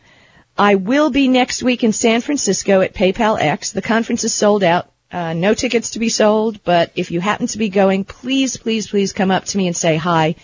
I 0.56 0.76
will 0.76 1.10
be 1.10 1.28
next 1.28 1.62
week 1.62 1.84
in 1.84 1.92
San 1.92 2.22
Francisco 2.22 2.80
at 2.80 2.94
PayPal 2.94 3.38
X. 3.38 3.72
The 3.72 3.82
conference 3.82 4.24
is 4.24 4.32
sold 4.32 4.64
out. 4.64 4.90
Uh, 5.12 5.34
no 5.34 5.52
tickets 5.52 5.90
to 5.90 5.98
be 5.98 6.08
sold, 6.08 6.64
but 6.64 6.92
if 6.96 7.10
you 7.10 7.20
happen 7.20 7.46
to 7.48 7.58
be 7.58 7.68
going, 7.68 8.04
please, 8.04 8.56
please, 8.56 8.88
please 8.88 9.12
come 9.12 9.30
up 9.30 9.44
to 9.44 9.58
me 9.58 9.66
and 9.66 9.76
say 9.76 9.96
hi. 9.96 10.36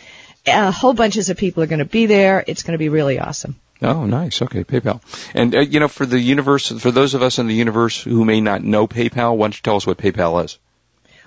A 0.46 0.70
whole 0.70 0.92
bunches 0.92 1.30
of 1.30 1.38
people 1.38 1.62
are 1.62 1.66
going 1.66 1.78
to 1.78 1.86
be 1.86 2.04
there. 2.04 2.44
It's 2.46 2.62
going 2.62 2.72
to 2.72 2.78
be 2.78 2.90
really 2.90 3.18
awesome. 3.18 3.56
Oh, 3.80 4.04
nice. 4.04 4.40
Okay, 4.40 4.64
PayPal. 4.64 5.00
And 5.34 5.54
uh, 5.54 5.60
you 5.60 5.80
know, 5.80 5.88
for 5.88 6.06
the 6.06 6.20
universe, 6.20 6.68
for 6.68 6.90
those 6.90 7.14
of 7.14 7.22
us 7.22 7.38
in 7.38 7.46
the 7.46 7.54
universe 7.54 8.02
who 8.02 8.24
may 8.24 8.40
not 8.40 8.62
know 8.62 8.86
PayPal, 8.86 9.36
why 9.36 9.46
don't 9.46 9.56
you 9.56 9.62
tell 9.62 9.76
us 9.76 9.86
what 9.86 9.98
PayPal 9.98 10.44
is? 10.44 10.58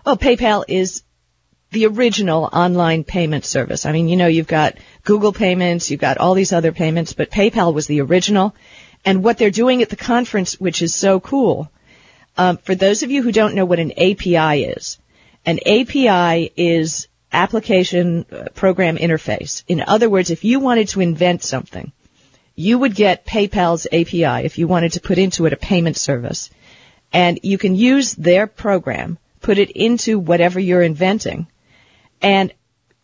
Well, 0.06 0.18
PayPal 0.18 0.64
is 0.68 1.04
the 1.72 1.86
original 1.86 2.44
online 2.46 3.04
payment 3.04 3.46
service. 3.46 3.86
I 3.86 3.92
mean, 3.92 4.08
you 4.08 4.16
know, 4.16 4.28
you've 4.28 4.48
got 4.48 4.78
Google 5.04 5.34
payments, 5.34 5.92
you've 5.92 6.00
got 6.00 6.18
all 6.18 6.34
these 6.34 6.54
other 6.54 6.72
payments, 6.72 7.14
but 7.14 7.32
PayPal 7.32 7.74
was 7.74 7.88
the 7.88 8.02
original. 8.02 8.56
And 9.04 9.24
what 9.24 9.38
they're 9.38 9.52
doing 9.52 9.82
at 9.82 9.90
the 9.90 9.96
conference, 9.96 10.60
which 10.60 10.82
is 10.82 10.94
so 10.94 11.20
cool, 11.20 11.70
um, 12.38 12.58
for 12.58 12.76
those 12.76 13.04
of 13.04 13.12
you 13.12 13.22
who 13.24 13.32
don't 13.32 13.56
know 13.56 13.66
what 13.66 13.80
an 13.80 13.92
API 13.92 14.64
is, 14.64 14.98
an 15.46 15.60
API 15.66 16.52
is 16.56 17.08
application 17.32 18.26
uh, 18.32 18.46
program 18.54 18.98
interface. 18.98 19.64
In 19.68 19.84
other 19.86 20.10
words, 20.10 20.30
if 20.30 20.44
you 20.44 20.60
wanted 20.60 20.90
to 20.90 21.02
invent 21.02 21.44
something, 21.44 21.92
you 22.56 22.80
would 22.80 22.96
get 22.96 23.26
PayPal's 23.26 23.88
API 23.88 24.46
if 24.46 24.58
you 24.58 24.68
wanted 24.68 24.94
to 24.94 25.02
put 25.02 25.18
into 25.18 25.46
it 25.46 25.54
a 25.54 25.58
payment 25.58 25.98
service. 25.98 26.50
And 27.14 27.40
you 27.44 27.58
can 27.58 27.76
use 27.76 28.14
their 28.14 28.48
program, 28.48 29.18
put 29.42 29.58
it 29.58 29.72
into 29.72 30.20
whatever 30.20 30.60
you're 30.60 30.82
inventing, 30.82 31.48
and 32.22 32.54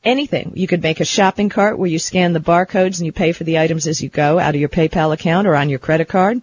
anything. 0.03 0.53
You 0.55 0.67
could 0.67 0.83
make 0.83 0.99
a 0.99 1.05
shopping 1.05 1.49
cart 1.49 1.77
where 1.77 1.89
you 1.89 1.99
scan 1.99 2.33
the 2.33 2.39
barcodes 2.39 2.97
and 2.97 3.05
you 3.05 3.11
pay 3.11 3.31
for 3.31 3.43
the 3.43 3.59
items 3.59 3.87
as 3.87 4.01
you 4.01 4.09
go 4.09 4.39
out 4.39 4.55
of 4.55 4.59
your 4.59 4.69
PayPal 4.69 5.13
account 5.13 5.47
or 5.47 5.55
on 5.55 5.69
your 5.69 5.79
credit 5.79 6.07
card. 6.07 6.41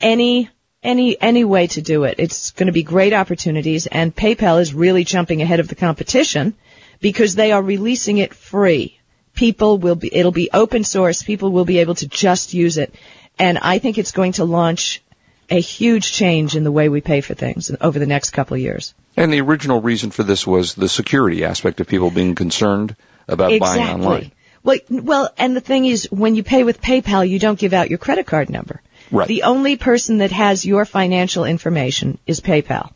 Any 0.00 0.50
any 0.82 1.20
any 1.20 1.44
way 1.44 1.66
to 1.68 1.82
do 1.82 2.04
it. 2.04 2.16
It's 2.18 2.50
going 2.52 2.66
to 2.66 2.72
be 2.72 2.82
great 2.82 3.12
opportunities 3.12 3.86
and 3.86 4.14
PayPal 4.14 4.60
is 4.60 4.74
really 4.74 5.04
jumping 5.04 5.42
ahead 5.42 5.60
of 5.60 5.68
the 5.68 5.74
competition 5.74 6.54
because 7.00 7.34
they 7.34 7.52
are 7.52 7.62
releasing 7.62 8.18
it 8.18 8.34
free. 8.34 8.98
People 9.34 9.78
will 9.78 9.96
be 9.96 10.14
it'll 10.14 10.32
be 10.32 10.50
open 10.52 10.84
source. 10.84 11.22
People 11.22 11.50
will 11.50 11.64
be 11.64 11.78
able 11.78 11.94
to 11.96 12.08
just 12.08 12.54
use 12.54 12.78
it. 12.78 12.94
And 13.38 13.58
I 13.58 13.78
think 13.78 13.98
it's 13.98 14.12
going 14.12 14.32
to 14.32 14.44
launch 14.44 15.02
a 15.50 15.60
huge 15.60 16.12
change 16.12 16.56
in 16.56 16.64
the 16.64 16.72
way 16.72 16.88
we 16.88 17.00
pay 17.00 17.20
for 17.20 17.34
things 17.34 17.70
over 17.80 17.98
the 17.98 18.06
next 18.06 18.30
couple 18.30 18.54
of 18.54 18.60
years. 18.60 18.94
And 19.16 19.32
the 19.32 19.40
original 19.40 19.80
reason 19.80 20.10
for 20.10 20.22
this 20.22 20.46
was 20.46 20.74
the 20.74 20.88
security 20.88 21.44
aspect 21.44 21.80
of 21.80 21.88
people 21.88 22.10
being 22.10 22.34
concerned 22.34 22.96
about 23.26 23.52
exactly. 23.52 23.82
buying 23.82 23.94
online. 23.94 24.32
Well, 24.62 24.78
well, 24.90 25.30
and 25.38 25.54
the 25.54 25.60
thing 25.60 25.86
is, 25.86 26.08
when 26.10 26.34
you 26.34 26.42
pay 26.42 26.64
with 26.64 26.82
PayPal, 26.82 27.28
you 27.28 27.38
don't 27.38 27.58
give 27.58 27.72
out 27.72 27.88
your 27.88 27.98
credit 27.98 28.26
card 28.26 28.50
number. 28.50 28.82
Right. 29.10 29.28
The 29.28 29.44
only 29.44 29.76
person 29.76 30.18
that 30.18 30.32
has 30.32 30.66
your 30.66 30.84
financial 30.84 31.44
information 31.44 32.18
is 32.26 32.40
PayPal. 32.40 32.92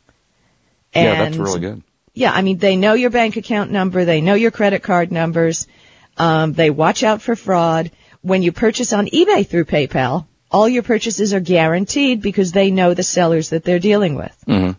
And 0.93 1.05
yeah, 1.05 1.25
that's 1.25 1.37
really 1.37 1.61
good. 1.61 1.83
Yeah, 2.13 2.33
I 2.33 2.43
mean, 2.43 2.59
they 2.59 2.77
know 2.77 2.95
your 2.95 3.11
bank 3.11 3.37
account 3.37 3.71
number, 3.71 4.05
they 4.05 4.21
know 4.21 4.35
your 4.35 4.51
credit 4.51 4.83
card 4.83 5.13
numbers, 5.13 5.69
um, 6.17 6.53
they 6.53 6.71
watch 6.71 7.03
out 7.05 7.23
for 7.23 7.37
fraud. 7.37 7.93
When 8.23 8.43
you 8.43 8.53
purchase 8.53 8.93
on 8.93 9.07
eBay 9.07 9.47
through 9.47 9.65
PayPal, 9.65 10.27
all 10.51 10.69
your 10.69 10.83
purchases 10.83 11.33
are 11.33 11.41
guaranteed 11.41 12.21
because 12.21 12.53
they 12.53 12.71
know 12.71 12.95
the 12.95 13.05
sellers 13.05 13.51
that 13.51 13.65
they're 13.65 13.79
dealing 13.79 14.17
with. 14.17 14.37
Mm-hmm. 14.47 14.73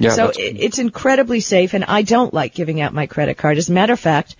Yeah, 0.00 0.10
so 0.14 0.32
it's 0.34 0.78
incredibly 0.78 1.40
safe, 1.40 1.74
and 1.74 1.84
I 1.84 2.02
don't 2.02 2.32
like 2.34 2.54
giving 2.54 2.80
out 2.80 2.94
my 2.94 3.06
credit 3.06 3.36
card. 3.36 3.58
As 3.58 3.68
a 3.68 3.72
matter 3.72 3.92
of 3.92 4.00
fact, 4.00 4.34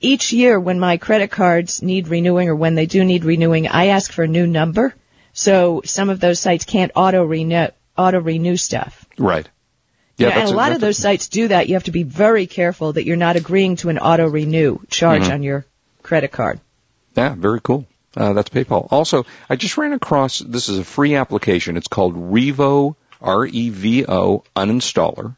each 0.00 0.32
year 0.32 0.58
when 0.58 0.80
my 0.80 0.96
credit 0.96 1.30
cards 1.30 1.82
need 1.82 2.08
renewing 2.08 2.48
or 2.48 2.56
when 2.56 2.74
they 2.74 2.86
do 2.86 3.04
need 3.04 3.24
renewing, 3.24 3.68
I 3.68 3.88
ask 3.88 4.10
for 4.10 4.22
a 4.24 4.28
new 4.28 4.46
number. 4.46 4.94
So 5.34 5.82
some 5.84 6.08
of 6.10 6.20
those 6.20 6.40
sites 6.40 6.64
can't 6.64 6.90
auto 6.96 7.22
renew 7.24 7.66
auto 7.96 8.20
renew 8.20 8.56
stuff. 8.56 9.04
right. 9.18 9.46
You 10.16 10.26
Yeah, 10.26 10.34
know, 10.34 10.40
and 10.40 10.50
a 10.50 10.52
lot 10.54 10.64
that's 10.70 10.76
of 10.76 10.80
those 10.80 10.98
sites 10.98 11.28
do 11.28 11.48
that. 11.48 11.68
You 11.68 11.74
have 11.74 11.84
to 11.84 11.92
be 11.92 12.02
very 12.02 12.46
careful 12.48 12.92
that 12.94 13.04
you're 13.04 13.16
not 13.16 13.36
agreeing 13.36 13.76
to 13.76 13.88
an 13.88 13.98
auto 13.98 14.26
renew 14.26 14.78
charge 14.88 15.22
Mm-hmm. 15.22 15.32
on 15.32 15.42
your 15.44 15.64
credit 16.02 16.32
card. 16.32 16.58
Yeah, 17.16 17.34
very 17.36 17.60
cool. 17.60 17.86
Uh, 18.16 18.32
that's 18.32 18.48
PayPal. 18.50 18.88
Also, 18.90 19.26
I 19.50 19.54
just 19.56 19.76
ran 19.76 19.92
across 19.92 20.38
this 20.40 20.68
is 20.68 20.78
a 20.78 20.84
free 20.84 21.14
application. 21.14 21.76
It's 21.76 21.86
called 21.88 22.16
Revo 22.16 22.96
R 23.20 23.46
E 23.46 23.70
V 23.70 24.04
O 24.06 24.44
Uninstaller. 24.54 25.36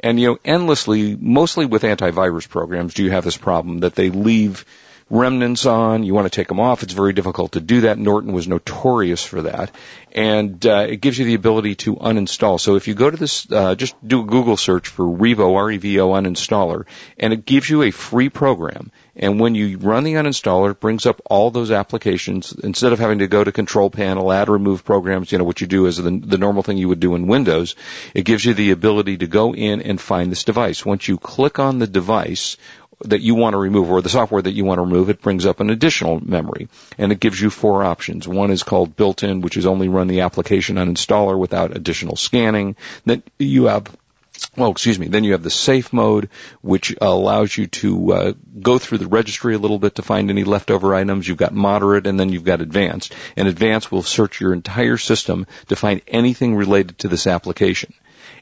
And 0.00 0.18
you 0.18 0.28
know, 0.28 0.38
endlessly, 0.44 1.16
mostly 1.16 1.66
with 1.66 1.82
antivirus 1.82 2.48
programs, 2.48 2.94
do 2.94 3.04
you 3.04 3.10
have 3.10 3.24
this 3.24 3.36
problem 3.36 3.80
that 3.80 3.94
they 3.94 4.08
leave 4.08 4.64
remnants 5.10 5.66
on? 5.66 6.04
You 6.04 6.14
want 6.14 6.24
to 6.24 6.34
take 6.34 6.48
them 6.48 6.60
off. 6.60 6.82
It's 6.82 6.94
very 6.94 7.12
difficult 7.12 7.52
to 7.52 7.60
do 7.60 7.82
that. 7.82 7.98
Norton 7.98 8.32
was 8.32 8.48
notorious 8.48 9.22
for 9.24 9.42
that, 9.42 9.74
and 10.12 10.64
uh, 10.64 10.86
it 10.88 11.02
gives 11.02 11.18
you 11.18 11.26
the 11.26 11.34
ability 11.34 11.74
to 11.76 11.96
uninstall. 11.96 12.58
So 12.58 12.76
if 12.76 12.88
you 12.88 12.94
go 12.94 13.10
to 13.10 13.16
this, 13.16 13.50
uh, 13.52 13.74
just 13.74 13.94
do 14.06 14.22
a 14.22 14.26
Google 14.26 14.56
search 14.56 14.88
for 14.88 15.04
Revo 15.04 15.54
R 15.54 15.70
E 15.70 15.76
V 15.76 16.00
O 16.00 16.10
Uninstaller, 16.10 16.86
and 17.18 17.34
it 17.34 17.44
gives 17.44 17.68
you 17.68 17.82
a 17.82 17.90
free 17.90 18.30
program. 18.30 18.90
And 19.16 19.40
when 19.40 19.54
you 19.54 19.78
run 19.78 20.04
the 20.04 20.14
uninstaller, 20.14 20.72
it 20.72 20.80
brings 20.80 21.06
up 21.06 21.20
all 21.26 21.50
those 21.50 21.70
applications 21.70 22.52
instead 22.52 22.92
of 22.92 22.98
having 22.98 23.18
to 23.18 23.26
go 23.28 23.42
to 23.42 23.52
control 23.52 23.90
panel, 23.90 24.32
add 24.32 24.48
remove 24.48 24.84
programs, 24.84 25.32
you 25.32 25.38
know, 25.38 25.44
what 25.44 25.60
you 25.60 25.66
do 25.66 25.86
is 25.86 25.96
the, 25.96 26.10
the 26.10 26.38
normal 26.38 26.62
thing 26.62 26.78
you 26.78 26.88
would 26.88 27.00
do 27.00 27.14
in 27.14 27.26
Windows. 27.26 27.74
It 28.14 28.24
gives 28.24 28.44
you 28.44 28.54
the 28.54 28.70
ability 28.70 29.18
to 29.18 29.26
go 29.26 29.54
in 29.54 29.82
and 29.82 30.00
find 30.00 30.30
this 30.30 30.44
device. 30.44 30.86
Once 30.86 31.08
you 31.08 31.18
click 31.18 31.58
on 31.58 31.78
the 31.78 31.86
device, 31.86 32.56
that 33.04 33.20
you 33.20 33.34
want 33.34 33.54
to 33.54 33.58
remove 33.58 33.90
or 33.90 34.02
the 34.02 34.08
software 34.08 34.42
that 34.42 34.52
you 34.52 34.64
want 34.64 34.78
to 34.78 34.82
remove, 34.82 35.08
it 35.08 35.22
brings 35.22 35.46
up 35.46 35.60
an 35.60 35.70
additional 35.70 36.20
memory. 36.20 36.68
And 36.98 37.12
it 37.12 37.20
gives 37.20 37.40
you 37.40 37.50
four 37.50 37.82
options. 37.82 38.28
One 38.28 38.50
is 38.50 38.62
called 38.62 38.96
built-in, 38.96 39.40
which 39.40 39.56
is 39.56 39.66
only 39.66 39.88
run 39.88 40.06
the 40.06 40.20
application 40.20 40.76
uninstaller 40.76 41.38
without 41.38 41.74
additional 41.74 42.16
scanning. 42.16 42.76
Then 43.06 43.22
you 43.38 43.64
have 43.66 43.84
well, 44.56 44.70
excuse 44.70 44.98
me. 44.98 45.08
Then 45.08 45.24
you 45.24 45.32
have 45.32 45.42
the 45.42 45.50
safe 45.50 45.92
mode, 45.92 46.28
which 46.60 46.94
allows 47.00 47.56
you 47.56 47.66
to 47.66 48.12
uh, 48.12 48.32
go 48.60 48.78
through 48.78 48.98
the 48.98 49.06
registry 49.06 49.54
a 49.54 49.58
little 49.58 49.78
bit 49.78 49.96
to 49.96 50.02
find 50.02 50.30
any 50.30 50.44
leftover 50.44 50.94
items. 50.94 51.26
You've 51.26 51.36
got 51.36 51.54
moderate, 51.54 52.06
and 52.06 52.18
then 52.18 52.30
you've 52.30 52.44
got 52.44 52.60
advanced. 52.60 53.14
And 53.36 53.48
advanced 53.48 53.90
will 53.90 54.02
search 54.02 54.40
your 54.40 54.52
entire 54.52 54.96
system 54.96 55.46
to 55.68 55.76
find 55.76 56.02
anything 56.06 56.56
related 56.56 56.98
to 56.98 57.08
this 57.08 57.26
application, 57.26 57.92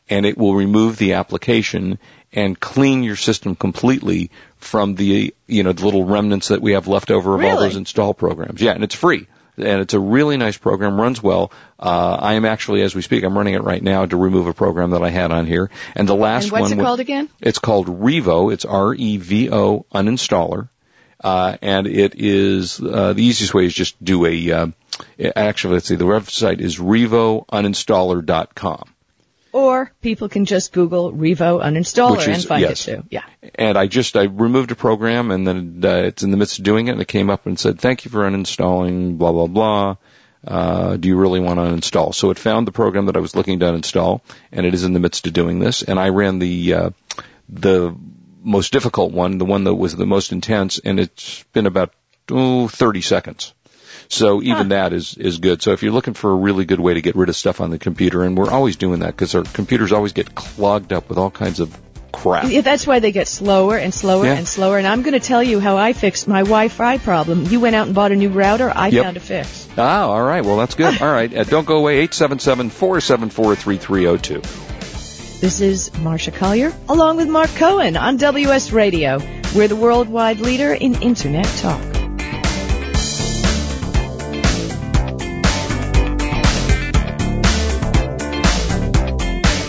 and 0.09 0.27
it 0.27 0.39
will 0.39 0.55
remove 0.55 0.97
the 0.97 1.15
application 1.15 1.99
and 2.33 2.59
clean 2.59 3.03
your 3.03 3.17
system 3.17 3.55
completely 3.55 4.31
from 4.59 4.95
the 4.95 5.35
you 5.47 5.63
know 5.63 5.73
the 5.73 5.85
little 5.85 6.05
remnants 6.05 6.49
that 6.49 6.61
we 6.61 6.73
have 6.73 6.89
left 6.89 7.11
over 7.11 7.35
of 7.35 7.45
all 7.45 7.61
those 7.61 7.77
install 7.77 8.15
programs. 8.15 8.61
Yeah, 8.61 8.73
and 8.73 8.85
it's 8.85 8.95
free. 8.95 9.27
And 9.59 9.81
it's 9.81 9.95
a 9.95 10.01
really 10.01 10.37
nice 10.37 10.57
program, 10.57 11.01
runs 11.01 11.23
well. 11.23 11.53
Uh, 11.79 12.17
I 12.21 12.35
am 12.35 12.45
actually, 12.45 12.83
as 12.83 12.95
we 12.95 13.03
speak, 13.03 13.25
I'm 13.25 13.37
running 13.37 13.55
it 13.55 13.63
right 13.63 13.83
now 13.83 14.07
to 14.07 14.17
remove 14.17 14.47
a 14.47 14.55
program 14.55 14.91
that 14.91 15.03
I 15.03 15.11
had 15.11 15.33
on 15.33 15.47
here. 15.47 15.71
And 15.95 16.09
the 16.09 16.15
last 16.15 16.45
And 16.45 16.53
what's 16.53 16.71
one 16.71 16.79
it 16.79 16.83
called 16.83 17.01
again? 17.01 17.29
It's 17.41 17.59
called 17.59 17.87
Revo. 17.87 18.53
It's 18.53 18.65
R-E-V-O 18.65 19.87
uninstaller. 19.93 20.69
Uh, 21.23 21.57
and 21.63 21.89
it 21.89 22.15
is, 22.17 22.81
uh, 22.81 23.13
the 23.13 23.25
easiest 23.25 23.53
way 23.53 23.67
is 23.67 23.75
just 23.75 24.03
do 24.03 24.25
a, 24.25 24.53
uh, 24.53 24.69
actually, 25.35 25.75
let's 25.75 25.89
see, 25.89 25.97
the 25.97 26.05
website 26.05 26.61
is 26.61 26.79
revouninstaller.com. 26.79 28.95
Or 29.53 29.91
people 30.01 30.29
can 30.29 30.45
just 30.45 30.73
Google 30.73 31.13
Revo 31.13 31.63
uninstaller 31.63 32.21
is- 32.21 32.27
and 32.29 32.45
find 32.45 32.63
yes. 32.63 32.87
it 32.87 32.97
too. 32.97 33.05
Yeah. 33.11 33.25
And 33.55 33.79
I 33.79 33.87
just, 33.87 34.17
I 34.17 34.25
removed 34.25 34.71
a 34.71 34.75
program 34.75 35.31
and 35.31 35.47
then 35.47 35.81
uh, 35.85 36.03
it's 36.07 36.23
in 36.23 36.31
the 36.31 36.37
midst 36.37 36.59
of 36.59 36.65
doing 36.65 36.89
it 36.89 36.93
and 36.93 37.01
it 37.01 37.09
came 37.09 37.31
up 37.31 37.47
and 37.47 37.59
said, 37.59 37.81
thank 37.81 38.05
you 38.05 38.11
for 38.11 38.29
uninstalling, 38.29 39.17
blah, 39.19 39.33
blah, 39.33 39.47
blah. 39.47 39.97
Uh, 40.47 40.97
do 40.97 41.09
you 41.09 41.17
really 41.17 41.41
want 41.41 41.59
to 41.59 41.63
uninstall? 41.63 42.15
So 42.15 42.31
it 42.31 42.39
found 42.39 42.67
the 42.67 42.73
program 42.73 43.07
that 43.07 43.17
I 43.17 43.21
was 43.21 43.35
looking 43.35 43.61
to 43.61 43.67
uninstall 43.67 44.21
and 44.53 44.67
it 44.67 44.75
is 44.75 44.85
in 44.85 44.93
the 44.93 45.01
midst 45.01 45.27
of 45.27 45.33
doing 45.33 45.59
this. 45.59 45.83
And 45.83 45.99
I 45.99 46.11
ran 46.11 46.39
the, 46.39 46.75
uh, 46.75 46.91
the 47.49 47.97
most 48.43 48.73
difficult 48.73 49.13
one, 49.13 49.39
the 49.39 49.45
one 49.45 49.65
that 49.65 49.75
was 49.75 49.95
the 49.95 50.07
most 50.07 50.33
intense, 50.33 50.79
and 50.79 51.01
it's 51.01 51.43
been 51.53 51.67
about, 51.67 51.93
oh, 52.31 52.69
30 52.69 53.01
seconds. 53.03 53.55
So 54.11 54.43
even 54.43 54.71
that 54.71 54.93
is, 54.95 55.17
is 55.19 55.37
good. 55.39 55.61
So 55.63 55.73
if 55.73 55.83
you're 55.83 55.93
looking 55.93 56.15
for 56.15 56.31
a 56.33 56.35
really 56.35 56.65
good 56.65 56.81
way 56.81 56.95
to 56.95 57.03
get 57.03 57.15
rid 57.15 57.29
of 57.29 57.37
stuff 57.37 57.61
on 57.61 57.69
the 57.71 57.79
computer, 57.79 58.23
and 58.25 58.39
we're 58.39 58.51
always 58.51 58.77
doing 58.77 59.01
that 59.01 59.09
because 59.09 59.35
our 59.35 59.43
computers 59.45 59.93
always 59.93 60.13
get 60.15 60.35
clogged 60.35 60.93
up 60.95 61.11
with 61.11 61.19
all 61.19 61.31
kinds 61.31 61.61
of 61.61 61.77
crap. 62.11 62.51
Yeah, 62.51 62.63
that's 62.63 62.87
why 62.87 63.01
they 63.01 63.13
get 63.13 63.29
slower 63.29 63.77
and 63.77 63.93
slower 63.93 64.25
Yeah. 64.25 64.33
and 64.35 64.49
slower. 64.49 64.79
And 64.79 64.87
I'm 64.87 65.03
going 65.03 65.13
to 65.13 65.21
tell 65.21 65.43
you 65.43 65.61
how 65.61 65.77
I 65.77 65.93
fixed 65.93 66.27
my 66.27 66.41
Wi-Fi 66.41 66.97
problem. 66.99 67.45
You 67.45 67.61
went 67.61 67.77
out 67.77 67.87
and 67.87 67.95
bought 67.95 68.13
a 68.13 68.17
new 68.17 68.31
router. 68.31 68.73
I 68.75 68.89
Yep. 68.89 69.05
found 69.05 69.17
a 69.19 69.21
fix. 69.21 69.69
Ah, 69.77 70.09
all 70.09 70.23
right. 70.23 70.43
Well, 70.45 70.57
that's 70.57 70.75
good. 70.75 71.01
All 71.03 71.13
right. 71.13 71.33
Uh, 71.37 71.45
don't 71.45 71.67
go 71.67 71.77
away. 71.77 72.03
877-474-3302. 72.09 74.43
This 75.41 75.61
is 75.61 75.91
Marsha 75.91 76.35
Collier, 76.35 76.73
along 76.89 77.19
with 77.19 77.29
Mark 77.29 77.51
Cohen 77.57 77.97
on 77.97 78.17
WS 78.17 78.73
Radio. 78.73 79.19
We're 79.55 79.69
the 79.69 79.77
worldwide 79.77 80.41
leader 80.41 80.73
in 80.73 81.01
Internet 81.03 81.45
talk. 81.59 81.81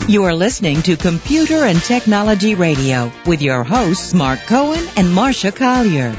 You 0.09 0.23
are 0.23 0.33
listening 0.33 0.81
to 0.81 0.97
Computer 0.97 1.65
and 1.65 1.79
Technology 1.79 2.55
Radio 2.55 3.11
with 3.27 3.43
your 3.43 3.63
hosts 3.63 4.11
Mark 4.11 4.39
Cohen 4.47 4.83
and 4.97 5.09
Marsha 5.09 5.55
Collier. 5.55 6.15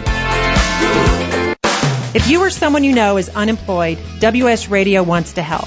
If 2.14 2.30
you 2.30 2.38
or 2.40 2.50
someone 2.50 2.84
you 2.84 2.94
know 2.94 3.16
is 3.16 3.28
unemployed, 3.30 3.98
WS 4.20 4.68
Radio 4.68 5.02
wants 5.02 5.32
to 5.32 5.42
help. 5.42 5.66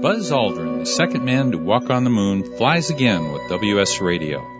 Buzz 0.00 0.30
Aldrin, 0.30 0.78
the 0.78 0.86
second 0.86 1.26
man 1.26 1.50
to 1.52 1.58
walk 1.58 1.90
on 1.90 2.04
the 2.04 2.10
moon, 2.10 2.56
flies 2.56 2.88
again 2.88 3.32
with 3.32 3.50
WS 3.50 4.00
Radio. 4.00 4.59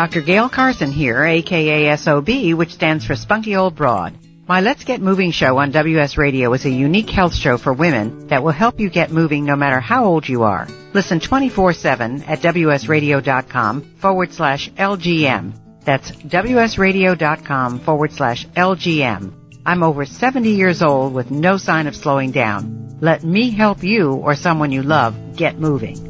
Dr. 0.00 0.22
Gail 0.22 0.48
Carson 0.48 0.90
here, 0.90 1.26
aka 1.26 1.94
SOB, 1.94 2.54
which 2.54 2.72
stands 2.72 3.04
for 3.04 3.14
Spunky 3.14 3.54
Old 3.54 3.76
Broad. 3.76 4.16
My 4.48 4.62
Let's 4.62 4.84
Get 4.84 5.02
Moving 5.02 5.30
show 5.30 5.58
on 5.58 5.72
WS 5.72 6.16
Radio 6.16 6.54
is 6.54 6.64
a 6.64 6.70
unique 6.70 7.10
health 7.10 7.34
show 7.34 7.58
for 7.58 7.74
women 7.74 8.28
that 8.28 8.42
will 8.42 8.50
help 8.50 8.80
you 8.80 8.88
get 8.88 9.10
moving 9.10 9.44
no 9.44 9.56
matter 9.56 9.78
how 9.78 10.06
old 10.06 10.26
you 10.26 10.44
are. 10.44 10.66
Listen 10.94 11.20
24-7 11.20 12.26
at 12.26 12.40
wsradio.com 12.40 13.96
forward 13.98 14.32
slash 14.32 14.70
LGM. 14.70 15.84
That's 15.84 16.10
wsradio.com 16.12 17.80
forward 17.80 18.12
slash 18.12 18.46
LGM. 18.46 19.34
I'm 19.66 19.82
over 19.82 20.06
70 20.06 20.48
years 20.48 20.80
old 20.80 21.12
with 21.12 21.30
no 21.30 21.58
sign 21.58 21.86
of 21.86 21.94
slowing 21.94 22.30
down. 22.30 22.96
Let 23.02 23.22
me 23.22 23.50
help 23.50 23.84
you 23.84 24.14
or 24.14 24.34
someone 24.34 24.72
you 24.72 24.82
love 24.82 25.36
get 25.36 25.58
moving. 25.58 26.09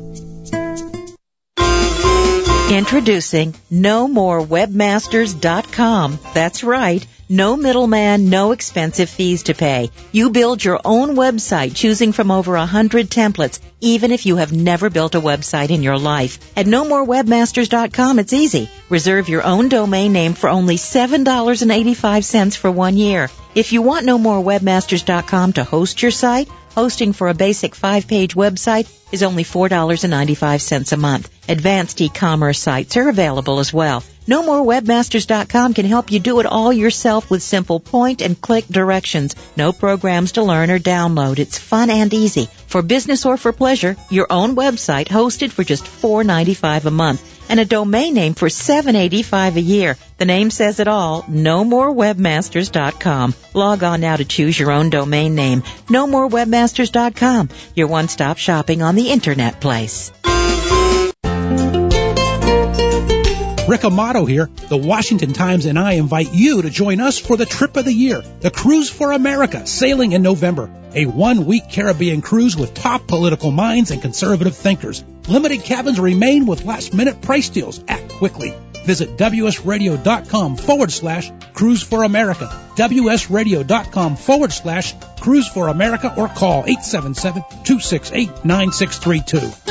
Introducing 2.70 3.56
No 3.68 4.06
More 4.06 4.40
NoMoreWebmasters.com. 4.40 6.18
That's 6.34 6.62
right. 6.62 7.04
No 7.28 7.56
middleman, 7.56 8.30
no 8.30 8.52
expensive 8.52 9.10
fees 9.10 9.42
to 9.44 9.54
pay. 9.54 9.90
You 10.12 10.30
build 10.30 10.64
your 10.64 10.80
own 10.84 11.16
website 11.16 11.74
choosing 11.74 12.12
from 12.12 12.30
over 12.30 12.54
a 12.54 12.66
hundred 12.66 13.10
templates, 13.10 13.58
even 13.80 14.12
if 14.12 14.24
you 14.24 14.36
have 14.36 14.52
never 14.52 14.88
built 14.88 15.16
a 15.16 15.20
website 15.20 15.70
in 15.70 15.82
your 15.82 15.98
life. 15.98 16.38
At 16.56 16.66
NoMoreWebmasters.com, 16.66 18.20
it's 18.20 18.32
easy. 18.32 18.70
Reserve 18.88 19.28
your 19.28 19.42
own 19.42 19.68
domain 19.68 20.12
name 20.12 20.34
for 20.34 20.48
only 20.48 20.76
$7.85 20.76 22.56
for 22.56 22.70
one 22.70 22.96
year. 22.96 23.28
If 23.52 23.72
you 23.72 23.82
want 23.82 24.06
no 24.06 24.16
more 24.16 24.40
webmasters.com 24.40 25.54
to 25.54 25.64
host 25.64 26.02
your 26.02 26.12
site, 26.12 26.48
hosting 26.76 27.12
for 27.12 27.28
a 27.28 27.34
basic 27.34 27.74
five-page 27.74 28.36
website 28.36 28.88
is 29.10 29.24
only 29.24 29.42
$4.95 29.42 30.92
a 30.92 30.96
month. 30.96 31.28
Advanced 31.48 32.00
e-commerce 32.00 32.60
sites 32.60 32.96
are 32.96 33.08
available 33.08 33.58
as 33.58 33.72
well. 33.72 34.04
No 34.28 34.44
More 34.44 34.64
Webmasters.com 34.64 35.74
can 35.74 35.86
help 35.86 36.12
you 36.12 36.20
do 36.20 36.38
it 36.38 36.46
all 36.46 36.72
yourself 36.72 37.28
with 37.28 37.42
simple 37.42 37.80
point 37.80 38.22
and 38.22 38.40
click 38.40 38.68
directions. 38.68 39.34
No 39.56 39.72
programs 39.72 40.32
to 40.32 40.44
learn 40.44 40.70
or 40.70 40.78
download. 40.78 41.40
It's 41.40 41.58
fun 41.58 41.90
and 41.90 42.14
easy. 42.14 42.48
For 42.68 42.82
business 42.82 43.26
or 43.26 43.36
for 43.36 43.52
pleasure, 43.52 43.96
your 44.08 44.28
own 44.30 44.54
website 44.54 45.08
hosted 45.08 45.50
for 45.50 45.64
just 45.64 45.82
$4.95 45.84 46.84
a 46.84 46.90
month 46.92 47.39
and 47.50 47.60
a 47.60 47.66
domain 47.66 48.14
name 48.14 48.32
for 48.34 48.48
$7.85 48.48 49.56
a 49.56 49.60
year. 49.60 49.96
The 50.16 50.24
name 50.24 50.50
says 50.50 50.80
it 50.80 50.88
all. 50.88 51.22
NoMoreWebmasters.com. 51.24 53.34
Log 53.52 53.82
on 53.82 54.00
now 54.00 54.16
to 54.16 54.24
choose 54.24 54.58
your 54.58 54.70
own 54.70 54.88
domain 54.88 55.34
name. 55.34 55.60
NoMoreWebmasters.com. 55.88 57.50
Your 57.74 57.88
one-stop 57.88 58.38
shopping 58.38 58.80
on 58.82 58.94
the 58.94 59.10
internet 59.10 59.60
place. 59.60 60.10
Rick 63.70 63.84
Amato 63.84 64.24
here. 64.24 64.50
The 64.68 64.76
Washington 64.76 65.32
Times 65.32 65.64
and 65.64 65.78
I 65.78 65.92
invite 65.92 66.34
you 66.34 66.62
to 66.62 66.70
join 66.70 67.00
us 67.00 67.20
for 67.20 67.36
the 67.36 67.46
trip 67.46 67.76
of 67.76 67.84
the 67.84 67.92
year, 67.92 68.20
the 68.40 68.50
Cruise 68.50 68.90
for 68.90 69.12
America, 69.12 69.64
sailing 69.64 70.10
in 70.10 70.22
November. 70.22 70.68
A 70.92 71.06
one 71.06 71.46
week 71.46 71.70
Caribbean 71.70 72.20
cruise 72.20 72.56
with 72.56 72.74
top 72.74 73.06
political 73.06 73.52
minds 73.52 73.92
and 73.92 74.02
conservative 74.02 74.56
thinkers. 74.56 75.04
Limited 75.28 75.62
cabins 75.62 76.00
remain 76.00 76.46
with 76.46 76.64
last 76.64 76.94
minute 76.94 77.20
price 77.20 77.48
deals. 77.48 77.82
Act 77.88 78.08
quickly. 78.12 78.54
Visit 78.84 79.16
WSRadio.com 79.16 80.56
forward 80.56 80.90
slash 80.90 81.30
Cruise 81.52 81.82
for 81.82 82.04
America. 82.04 82.46
WSRadio.com 82.76 84.16
forward 84.16 84.52
slash 84.52 84.94
Cruise 85.20 85.48
for 85.48 85.68
America 85.68 86.14
or 86.16 86.28
call 86.28 86.64
877 86.66 87.42
268 87.64 88.44
9632. 88.44 89.70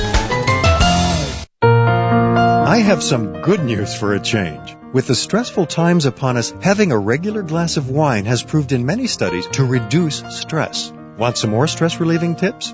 I 1.61 2.77
have 2.77 3.01
some 3.01 3.41
good 3.41 3.63
news 3.63 3.95
for 3.95 4.13
a 4.13 4.19
change. 4.19 4.75
With 4.93 5.07
the 5.07 5.15
stressful 5.15 5.65
times 5.65 6.05
upon 6.05 6.37
us, 6.37 6.53
having 6.61 6.91
a 6.91 6.97
regular 6.97 7.41
glass 7.41 7.77
of 7.77 7.89
wine 7.89 8.25
has 8.25 8.43
proved 8.43 8.71
in 8.71 8.85
many 8.85 9.07
studies 9.07 9.47
to 9.53 9.65
reduce 9.65 10.23
stress. 10.29 10.93
Want 11.17 11.37
some 11.37 11.49
more 11.49 11.67
stress 11.67 11.99
relieving 11.99 12.35
tips? 12.35 12.73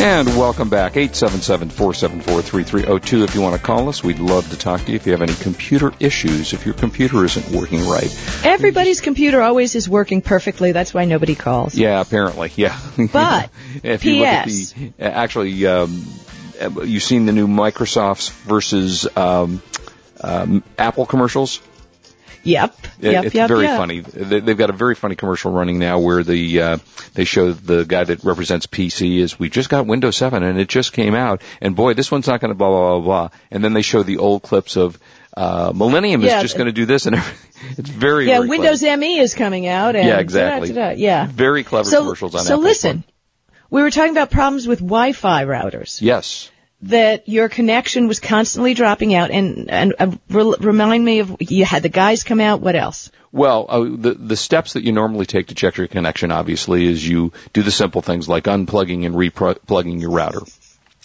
And 0.00 0.28
welcome 0.28 0.70
back. 0.70 0.94
877-474-3302 0.94 3.22
if 3.22 3.34
you 3.34 3.42
want 3.42 3.54
to 3.54 3.60
call 3.60 3.90
us. 3.90 4.02
We'd 4.02 4.18
love 4.18 4.48
to 4.48 4.56
talk 4.56 4.82
to 4.86 4.92
you 4.92 4.96
if 4.96 5.04
you 5.04 5.12
have 5.12 5.20
any 5.20 5.34
computer 5.34 5.92
issues, 6.00 6.54
if 6.54 6.64
your 6.64 6.74
computer 6.74 7.22
isn't 7.22 7.50
working 7.50 7.86
right. 7.86 8.10
Everybody's 8.42 9.02
computer 9.02 9.42
always 9.42 9.74
is 9.74 9.90
working 9.90 10.22
perfectly. 10.22 10.72
That's 10.72 10.94
why 10.94 11.04
nobody 11.04 11.34
calls. 11.34 11.74
Yeah, 11.74 12.00
apparently. 12.00 12.50
Yeah. 12.56 12.78
But, 13.12 13.50
if 13.82 14.06
you 14.06 14.16
look 14.16 14.26
at 14.26 14.46
P.S. 14.46 14.72
the, 14.72 14.92
actually, 15.00 15.66
um, 15.66 16.02
you've 16.82 17.02
seen 17.02 17.26
the 17.26 17.32
new 17.32 17.46
Microsoft's 17.46 18.30
versus 18.30 19.06
um, 19.16 19.60
um, 20.22 20.64
Apple 20.78 21.04
commercials? 21.04 21.60
Yep. 22.42 22.74
Yep. 23.00 23.24
it's 23.26 23.34
yep. 23.34 23.48
very 23.48 23.64
yep. 23.64 23.76
funny. 23.78 24.00
They- 24.00 24.40
They've 24.40 24.56
got 24.56 24.70
a 24.70 24.74
very 24.74 24.94
funny 24.94 25.14
commercial 25.14 25.52
running 25.52 25.78
now 25.78 25.98
where 25.98 26.22
the 26.22 26.60
uh, 26.62 26.76
they 27.14 27.24
show 27.24 27.52
the 27.52 27.84
guy 27.84 28.04
that 28.04 28.24
represents 28.24 28.66
PC 28.66 29.18
is 29.18 29.38
we 29.38 29.50
just 29.50 29.68
got 29.68 29.86
Windows 29.86 30.16
7 30.16 30.42
and 30.42 30.58
it 30.58 30.68
just 30.68 30.92
came 30.92 31.14
out 31.14 31.42
and 31.60 31.76
boy 31.76 31.94
this 31.94 32.10
one's 32.10 32.26
not 32.26 32.40
going 32.40 32.48
to 32.50 32.54
blah 32.54 32.68
blah 32.68 32.98
blah 32.98 33.04
blah 33.04 33.38
and 33.50 33.62
then 33.62 33.72
they 33.74 33.82
show 33.82 34.02
the 34.02 34.18
old 34.18 34.42
clips 34.42 34.76
of 34.76 34.98
uh, 35.36 35.72
Millennium 35.74 36.22
Yeah. 36.22 36.36
is 36.38 36.42
just 36.42 36.56
going 36.56 36.66
to 36.66 36.72
do 36.72 36.86
this 36.86 37.06
and 37.06 37.16
everything. 37.16 37.46
It's 37.78 37.90
very 37.90 38.26
Yeah, 38.26 38.38
very 38.38 38.48
Windows 38.48 38.82
ME 38.82 39.18
is 39.18 39.34
coming 39.34 39.66
out. 39.66 39.94
And 39.94 40.06
Yeah, 40.08 40.18
exactly. 40.18 40.68
da-da-da-da. 40.68 40.96
Yeah. 40.98 41.26
very 41.30 41.62
clever 41.62 41.88
So, 41.88 42.02
commercials 42.04 42.34
on 42.34 42.42
so 42.42 42.54
Apple. 42.54 42.62
listen, 42.64 43.04
we 43.68 43.82
were 43.82 43.90
talking 43.90 44.12
about 44.12 44.30
problems 44.30 44.66
with 44.66 44.78
Wi-Fi 44.80 45.44
routers. 45.44 46.00
Yes. 46.00 46.50
That 46.84 47.28
your 47.28 47.50
connection 47.50 48.08
was 48.08 48.20
constantly 48.20 48.72
dropping 48.72 49.14
out, 49.14 49.30
and 49.30 49.70
and 49.70 49.94
uh, 49.98 50.12
re- 50.30 50.54
remind 50.60 51.04
me 51.04 51.18
of 51.18 51.36
you 51.40 51.66
had 51.66 51.82
the 51.82 51.90
guys 51.90 52.24
come 52.24 52.40
out. 52.40 52.62
What 52.62 52.74
else? 52.74 53.10
Well, 53.32 53.66
uh, 53.68 53.80
the 53.80 54.14
the 54.14 54.36
steps 54.36 54.72
that 54.72 54.82
you 54.82 54.92
normally 54.92 55.26
take 55.26 55.48
to 55.48 55.54
check 55.54 55.76
your 55.76 55.88
connection, 55.88 56.32
obviously, 56.32 56.86
is 56.86 57.06
you 57.06 57.32
do 57.52 57.62
the 57.62 57.70
simple 57.70 58.00
things 58.00 58.30
like 58.30 58.44
unplugging 58.44 59.04
and 59.04 59.14
replugging 59.14 60.00
your 60.00 60.10
router. 60.10 60.40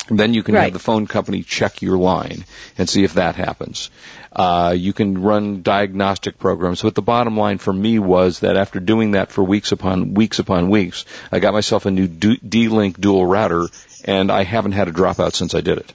Then 0.07 0.33
you 0.33 0.43
can 0.43 0.53
Right. 0.55 0.65
have 0.65 0.73
the 0.73 0.79
phone 0.79 1.07
company 1.07 1.41
check 1.41 1.81
your 1.81 1.97
line 1.97 2.45
and 2.77 2.88
see 2.88 3.03
if 3.03 3.15
that 3.15 3.35
happens. 3.35 3.89
Uh, 4.31 4.75
you 4.77 4.93
can 4.93 5.21
run 5.21 5.61
diagnostic 5.63 6.38
programs, 6.38 6.81
but 6.83 6.93
the 6.93 7.01
bottom 7.01 7.38
line 7.38 7.57
for 7.57 7.73
me 7.73 7.97
was 7.99 8.41
that 8.41 8.55
after 8.57 8.79
doing 8.79 9.11
that 9.11 9.31
for 9.31 9.43
weeks 9.43 9.71
upon 9.71 10.13
weeks 10.13 10.39
upon 10.39 10.69
weeks, 10.69 11.05
I 11.31 11.39
got 11.39 11.53
myself 11.53 11.85
a 11.85 11.91
new 11.91 12.07
D-Link 12.07 12.99
dual 12.99 13.25
router, 13.25 13.67
and 14.03 14.31
I 14.31 14.43
haven't 14.43 14.73
had 14.73 14.88
a 14.88 14.91
dropout 14.91 15.34
since 15.34 15.55
I 15.55 15.62
did 15.62 15.77
it. 15.77 15.93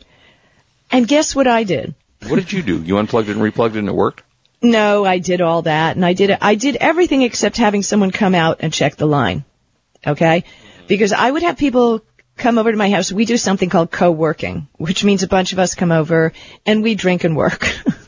And 0.91 1.07
guess 1.07 1.35
what 1.35 1.47
I 1.47 1.65
did? 1.65 1.95
What 2.27 2.37
did 2.37 2.53
you 2.53 2.63
do? 2.63 2.83
You 2.83 2.99
unplugged 2.99 3.29
it 3.29 3.37
and 3.37 3.41
replugged 3.41 3.77
it, 3.77 3.79
and 3.79 3.89
it 3.89 3.95
worked. 3.95 4.23
No, 4.63 5.05
I 5.05 5.19
did 5.19 5.41
all 5.41 5.63
that, 5.63 5.97
and 5.97 6.05
I 6.05 6.13
did 6.13 6.37
I 6.41 6.55
did 6.55 6.77
everything 6.77 7.23
except 7.23 7.57
having 7.57 7.83
someone 7.83 8.11
come 8.11 8.35
out 8.35 8.59
and 8.61 8.73
check 8.73 8.97
the 8.97 9.07
line. 9.07 9.45
Okay, 10.07 10.45
because 10.87 11.13
I 11.13 11.31
would 11.31 11.43
have 11.43 11.57
people 11.57 12.05
come 12.37 12.59
over 12.59 12.71
to 12.71 12.77
my 12.77 12.91
house. 12.91 13.13
We 13.13 13.25
do 13.25 13.37
something 13.37 13.69
called 13.69 13.91
co-working, 13.91 14.69
which 14.77 15.05
means 15.05 15.23
a 15.23 15.29
bunch 15.29 15.53
of 15.53 15.59
us 15.59 15.75
come 15.75 15.93
over 15.93 16.33
and 16.67 16.83
we 16.83 16.95
drink 16.95 17.25
and 17.25 17.37
work. 17.37 17.69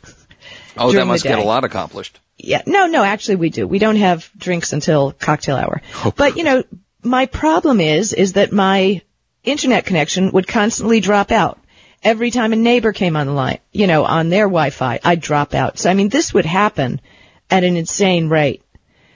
Oh, 0.77 0.93
that 0.93 1.07
must 1.07 1.25
get 1.25 1.39
a 1.39 1.43
lot 1.43 1.65
accomplished. 1.65 2.19
Yeah, 2.39 2.63
no, 2.67 2.87
no, 2.87 3.03
actually 3.03 3.37
we 3.37 3.51
do. 3.51 3.67
We 3.67 3.79
don't 3.79 3.97
have 3.97 4.31
drinks 4.37 4.73
until 4.73 5.13
cocktail 5.13 5.57
hour. 5.57 5.83
Oh, 5.97 6.13
but 6.17 6.37
you 6.37 6.45
know, 6.45 6.65
my 7.03 7.27
problem 7.27 7.81
is, 7.81 8.13
is 8.13 8.35
that 8.35 8.53
my 8.53 9.03
internet 9.45 9.87
connection 9.87 10.31
would 10.33 10.47
constantly 10.47 11.01
drop 11.01 11.31
out. 11.31 11.59
Every 12.03 12.31
time 12.31 12.53
a 12.53 12.57
neighbor 12.57 12.93
came 12.93 13.17
on 13.17 13.27
the 13.27 13.33
line, 13.33 13.59
you 13.71 13.87
know, 13.87 14.05
on 14.05 14.29
their 14.29 14.47
Wi-Fi, 14.47 14.99
I'd 15.05 15.21
drop 15.21 15.55
out. 15.55 15.79
So 15.79 15.91
I 15.91 15.95
mean, 15.95 16.09
this 16.09 16.35
would 16.35 16.47
happen 16.47 17.01
at 17.51 17.65
an 17.65 17.77
insane 17.77 18.29
rate. 18.29 18.63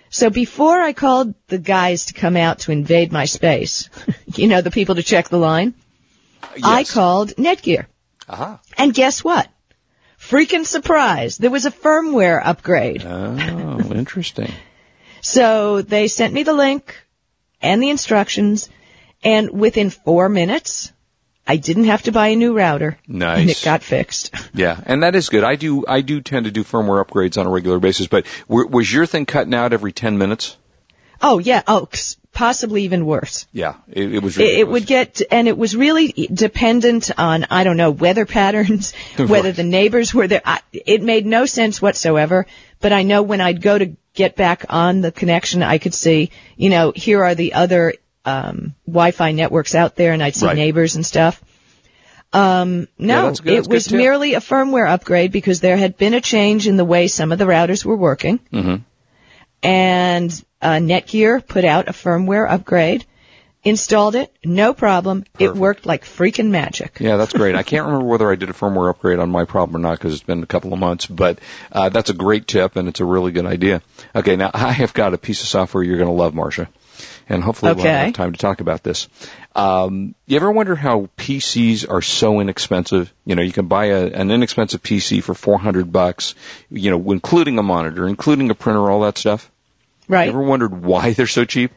So 0.09 0.31
before 0.31 0.81
I 0.81 0.93
called 0.93 1.35
the 1.49 1.59
guys 1.59 2.07
to 2.07 2.15
come 2.15 2.37
out 2.37 2.61
to 2.61 2.73
invade 2.73 3.11
my 3.12 3.25
space, 3.25 3.91
you 4.35 4.47
know, 4.47 4.61
the 4.61 4.71
people 4.71 4.95
to 4.95 5.03
check 5.03 5.29
the 5.29 5.39
line, 5.39 5.75
I 6.62 6.85
called 6.85 7.31
Netgear. 7.37 7.87
Aha. 8.29 8.61
And 8.79 8.95
guess 8.95 9.25
what? 9.25 9.49
Freaking 10.19 10.65
surprise. 10.65 11.39
There 11.39 11.51
was 11.51 11.67
a 11.67 11.71
firmware 11.71 12.41
upgrade. 12.43 13.05
Oh, 13.05 13.93
interesting. 13.93 14.53
So 15.23 15.83
they 15.83 16.07
sent 16.07 16.33
me 16.33 16.45
the 16.45 16.53
link 16.53 16.95
and 17.61 17.83
the 17.83 17.91
instructions, 17.91 18.69
and 19.22 19.50
within 19.50 19.90
four 19.90 20.29
minutes, 20.29 20.92
I 21.46 21.57
didn't 21.57 21.85
have 21.85 22.02
to 22.05 22.12
buy 22.12 22.29
a 22.29 22.37
new 22.37 22.57
router. 22.57 22.98
Nice. 23.07 23.40
And 23.40 23.50
it 23.50 23.62
got 23.64 23.83
fixed. 23.83 24.35
Yeah, 24.55 24.81
and 24.87 25.02
that 25.02 25.14
is 25.14 25.29
good. 25.29 25.44
I 25.44 25.57
do 25.57 25.85
I 25.87 26.00
do 26.00 26.20
tend 26.22 26.46
to 26.46 26.50
do 26.50 26.64
firmware 26.64 27.05
upgrades 27.05 27.38
on 27.38 27.46
a 27.46 27.50
regular 27.50 27.79
basis, 27.79 28.07
but 28.07 28.24
w- 28.48 28.68
was 28.68 28.90
your 28.90 29.05
thing 29.05 29.26
cutting 29.26 29.52
out 29.55 29.74
every 29.74 29.92
10 29.92 30.16
minutes? 30.16 30.57
Oh 31.20 31.38
yeah, 31.38 31.62
oh, 31.66 31.88
possibly 32.33 32.85
even 32.85 33.07
worse. 33.07 33.46
Yeah, 33.52 33.74
it, 33.88 34.14
it 34.14 34.22
was 34.22 34.38
It, 34.38 34.61
it 34.61 34.68
would 34.68 34.87
get, 34.87 35.22
and 35.31 35.48
it 35.48 35.57
was 35.57 35.74
really 35.76 36.09
dependent 36.09 37.11
on, 37.18 37.46
I 37.50 37.64
don't 37.64 37.76
know, 37.76 37.90
weather 37.90 38.26
patterns, 38.26 38.92
whether 39.16 39.52
the 39.52 39.64
neighbors 39.64 40.14
were 40.14 40.29
there. 40.29 40.42
I, 40.44 40.61
it 40.72 41.02
made 41.02 41.26
no 41.26 41.46
sense 41.46 41.81
whatsoever, 41.81 42.46
but 42.81 42.92
I 42.92 43.02
know 43.02 43.22
when 43.22 43.40
I'd 43.40 43.62
go 43.62 43.79
to 43.79 43.96
get 44.14 44.37
back 44.37 44.66
on 44.68 45.00
the 45.00 45.12
connection, 45.12 45.62
I 45.62 45.79
could 45.79 45.94
see, 45.94 46.31
you 46.57 46.70
know, 46.70 46.92
here 46.94 47.22
are 47.24 47.35
the 47.35 47.55
other, 47.55 47.94
um, 48.27 48.75
Wi-Fi 48.87 49.33
networks 49.33 49.75
out 49.75 49.97
there, 49.97 50.12
and 50.12 50.23
I'd 50.23 50.35
see 50.35 50.47
Right. 50.47 50.57
neighbors 50.57 50.97
and 50.97 51.07
stuff. 51.07 51.43
Um, 52.33 52.89
Yeah, 52.99 53.07
no, 53.07 53.23
that's 53.27 53.41
good. 53.41 53.57
That's 53.57 53.67
it 53.69 53.73
was 53.73 53.93
merely 53.93 54.35
a 54.35 54.41
firmware 54.41 54.91
upgrade 54.91 55.33
because 55.33 55.61
there 55.61 55.77
had 55.77 55.97
been 55.97 56.12
a 56.12 56.21
change 56.21 56.67
in 56.67 56.77
the 56.77 56.85
way 56.85 57.07
some 57.07 57.33
of 57.33 57.39
the 57.39 57.45
routers 57.47 57.85
were 57.85 57.97
working 57.97 58.41
Mhm. 58.53 58.83
and 59.62 60.45
uh, 60.61 60.75
Netgear 60.81 61.47
put 61.47 61.65
out 61.65 61.89
a 61.89 61.93
firmware 61.93 62.51
upgrade, 62.51 63.05
installed 63.65 64.15
it, 64.17 64.33
no 64.45 64.75
problem. 64.75 65.25
It 65.39 65.55
worked 65.55 65.87
like 65.87 66.05
freaking 66.05 66.49
magic. 66.49 66.99
Yeah, 67.01 67.17
that's 67.17 67.33
great. 67.33 67.55
I 67.55 67.62
can't 67.62 67.87
remember 67.87 68.07
whether 68.07 68.31
I 68.31 68.35
did 68.35 68.51
a 68.51 68.53
firmware 68.55 68.91
upgrade 68.91 69.19
on 69.19 69.31
my 69.31 69.45
problem 69.45 69.77
or 69.77 69.89
not 69.89 69.99
because 69.99 70.15
it's 70.15 70.23
been 70.23 70.43
a 70.43 70.47
couple 70.47 70.73
of 70.73 70.79
months, 70.79 71.07
but 71.07 71.39
uh, 71.73 71.89
that's 71.91 72.11
a 72.11 72.15
great 72.15 72.47
tip 72.47 72.77
and 72.77 72.89
it's 72.89 73.01
a 73.01 73.05
really 73.05 73.33
good 73.33 73.47
idea. 73.47 73.83
Okay, 74.15 74.37
now 74.37 74.51
I 74.55 74.73
have 74.73 74.95
got 74.95 75.15
a 75.15 75.19
piece 75.19 75.43
of 75.43 75.49
software 75.49 75.83
you're 75.85 75.99
going 75.99 76.09
to 76.09 76.12
love, 76.12 76.33
Marsha, 76.35 76.69
and 77.29 77.43
hopefully 77.43 77.73
we'll 77.73 77.85
have 78.07 78.15
time 78.15 78.33
to 78.33 78.39
talk 78.39 78.61
about 78.61 78.83
this. 78.83 79.09
Um, 79.55 80.15
you 80.27 80.37
ever 80.37 80.51
wonder 80.51 80.75
how 80.77 81.09
PCs 81.17 81.89
are 81.91 82.03
so 82.03 82.41
inexpensive? 82.41 83.12
You 83.25 83.35
know, 83.35 83.43
you 83.43 83.53
can 83.53 83.67
buy 83.67 83.87
a, 83.87 84.07
an 84.07 84.31
inexpensive 84.31 84.83
PC 84.83 85.23
for 85.23 85.35
400 85.35 85.91
bucks, 85.93 86.35
you 86.71 86.91
know, 86.91 87.11
including 87.12 87.59
a 87.59 87.62
monitor, 87.62 88.07
including 88.07 88.51
a 88.51 88.55
printer, 88.55 88.91
all 88.91 89.01
that 89.01 89.19
stuff. 89.19 89.51
Right. 90.09 90.25
You 90.25 90.31
ever 90.31 90.43
wondered 90.43 90.85
why 90.85 91.12
they're 91.12 91.27
so 91.27 91.45
cheap? 91.45 91.73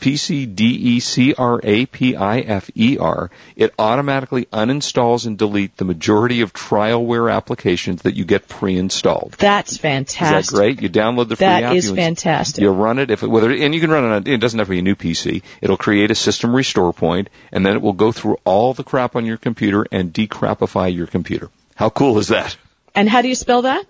P-C-D-E-C-R-A-P-I-F-E-R. 2.00 3.32
It 3.56 3.74
automatically 3.80 4.46
uninstalls 4.46 5.26
and 5.26 5.38
deletes 5.38 5.76
the 5.78 5.86
majority 5.86 6.42
of 6.42 6.52
trialware 6.54 7.32
applications 7.34 8.02
that 8.04 8.16
you 8.16 8.26
get 8.26 8.48
pre-installed. 8.48 9.36
That's 9.40 9.74
Is 9.74 9.78
fantastic. 9.78 10.52
that 10.52 10.58
great? 10.58 10.82
You 10.82 10.90
download 10.90 11.30
the 11.30 11.36
free 11.36 11.46
That 11.48 11.64
app. 11.64 11.76
is 11.76 11.90
you 11.90 11.96
fantastic. 11.96 12.62
You 12.62 12.72
run 12.72 13.00
it 13.00 13.12
if 13.12 13.24
it, 13.24 13.28
whether 13.28 13.52
and 13.52 13.74
you 13.74 13.80
can 13.82 13.92
run 13.92 14.04
it 14.04 14.08
on. 14.08 14.28
It 14.28 14.38
doesn't 14.42 14.60
have 14.60 14.68
to 14.68 14.72
be 14.72 14.80
a 14.80 14.84
new 14.84 14.96
PC. 14.96 15.42
It'll 15.62 15.78
create 15.78 16.12
a 16.12 16.16
system 16.16 16.56
restore 16.56 16.94
point, 16.94 17.30
and 17.52 17.66
then 17.66 17.76
it 17.76 17.82
will 17.82 17.94
go 17.94 18.12
through 18.12 18.38
all 18.44 18.74
the 18.74 18.84
crap 18.84 19.16
on 19.16 19.26
your 19.26 19.38
computer 19.38 19.86
and 19.92 20.14
decrapify 20.14 20.94
your 20.94 21.08
computer. 21.08 21.50
How 21.76 21.90
cool 21.90 22.18
is 22.20 22.28
that? 22.30 22.58
And 22.94 23.08
how 23.08 23.22
do 23.22 23.28
you 23.30 23.36
spell 23.36 23.62
that? 23.64 23.86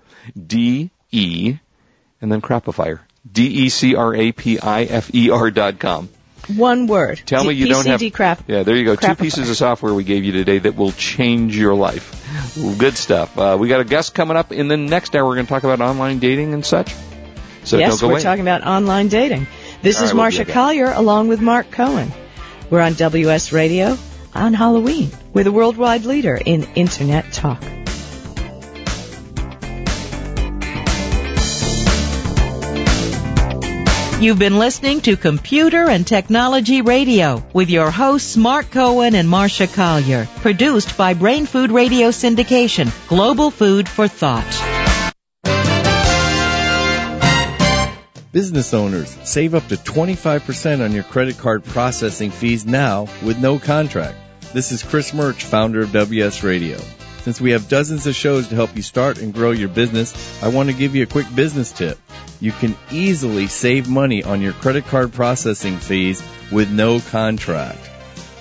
D 0.48 0.92
E 1.12 1.58
and 2.22 2.32
then 2.32 2.42
crapifier. 2.42 3.00
D 3.30 3.46
E 3.66 3.70
C 3.70 3.96
R 3.96 4.16
A 4.16 4.32
P 4.32 4.60
I 4.60 4.84
F 4.84 5.14
E 5.14 5.30
R 5.30 5.52
dot 5.52 5.80
com. 5.80 6.10
One 6.56 6.88
word. 6.88 7.22
Tell 7.26 7.44
me 7.44 7.54
you 7.54 7.68
don't 7.68 7.86
have. 7.86 8.00
PC 8.00 8.12
decrap. 8.12 8.40
Yeah, 8.48 8.64
there 8.64 8.76
you 8.76 8.86
go. 8.86 8.96
Two 8.96 9.16
pieces 9.16 9.50
of 9.50 9.58
software 9.58 9.94
we 9.94 10.04
gave 10.04 10.24
you 10.24 10.32
today 10.32 10.58
that 10.60 10.76
will 10.76 10.92
change 10.92 11.56
your 11.56 11.76
life. 11.76 12.26
Good 12.80 12.98
stuff. 12.98 13.38
Uh, 13.38 13.58
we 13.60 13.68
got 13.68 13.82
a 13.82 13.84
guest 13.84 14.16
coming 14.16 14.36
up 14.36 14.52
in 14.52 14.68
the 14.68 14.78
next 14.78 15.16
hour. 15.16 15.26
We're 15.28 15.36
going 15.36 15.46
to 15.46 15.50
talk 15.50 15.64
about 15.64 15.82
online 15.82 16.18
dating 16.20 16.54
and 16.54 16.66
such. 16.66 16.96
So 17.66 17.78
yes, 17.78 17.92
don't 17.92 18.00
go 18.00 18.08
we're 18.08 18.14
away. 18.14 18.24
talking 18.24 18.42
about 18.42 18.66
online 18.66 19.10
dating. 19.10 19.46
This 19.82 19.98
All 19.98 20.06
is 20.06 20.14
right, 20.14 20.34
we'll 20.34 20.46
Marsha. 20.46 20.52
Collier 20.52 20.92
along 20.92 21.28
with 21.28 21.40
Mark 21.42 21.70
Cohen. 21.70 22.12
We're 22.70 22.82
on 22.82 22.94
WS 22.94 23.52
Radio 23.52 23.98
on 24.34 24.54
Halloween. 24.54 25.12
We're 25.34 25.44
the 25.44 25.52
worldwide 25.52 26.06
leader 26.06 26.36
in 26.36 26.64
Internet 26.76 27.32
talk. 27.32 27.62
You've 34.20 34.38
been 34.38 34.60
listening 34.60 35.00
to 35.02 35.16
Computer 35.16 35.90
and 35.90 36.06
Technology 36.06 36.82
Radio 36.82 37.42
with 37.54 37.70
your 37.70 37.90
hosts 37.90 38.36
Mark 38.36 38.70
Cohen 38.70 39.16
and 39.16 39.30
Marsha 39.30 39.74
Collier. 39.74 40.28
Produced 40.42 40.98
by 40.98 41.14
Brain 41.14 41.46
Food 41.46 41.72
Radio 41.72 42.10
Syndication, 42.10 42.92
Global 43.08 43.50
Food 43.50 43.88
for 43.88 44.10
Thought. 44.10 44.44
Business 48.34 48.74
owners, 48.74 49.08
save 49.24 49.56
up 49.56 49.66
to 49.70 49.78
25% 49.78 50.84
on 50.84 50.92
your 50.92 51.04
credit 51.04 51.38
card 51.38 51.64
processing 51.64 52.32
fees 52.32 52.66
now 52.66 53.08
with 53.24 53.40
no 53.40 53.58
contract. 53.58 54.18
This 54.54 54.74
is 54.74 54.84
Chris 54.84 55.14
Murch, 55.14 55.46
founder 55.46 55.80
of 55.80 55.94
WS 55.94 56.44
Radio. 56.44 56.78
Since 57.30 57.42
we 57.42 57.52
have 57.52 57.70
dozens 57.70 58.08
of 58.08 58.16
shows 58.16 58.48
to 58.48 58.56
help 58.56 58.76
you 58.76 58.82
start 58.82 59.20
and 59.20 59.32
grow 59.32 59.52
your 59.52 59.70
business, 59.70 60.42
I 60.42 60.48
want 60.48 60.70
to 60.70 60.76
give 60.76 60.96
you 60.96 61.04
a 61.04 61.06
quick 61.06 61.28
business 61.36 61.72
tip. 61.72 62.00
You 62.42 62.52
can 62.52 62.76
easily 62.90 63.46
save 63.46 63.88
money 63.88 64.24
on 64.24 64.42
your 64.42 64.54
credit 64.54 64.88
card 64.88 65.14
processing 65.14 65.78
fees 65.78 66.28
with 66.52 66.72
no 66.72 67.00
contract. 67.00 67.88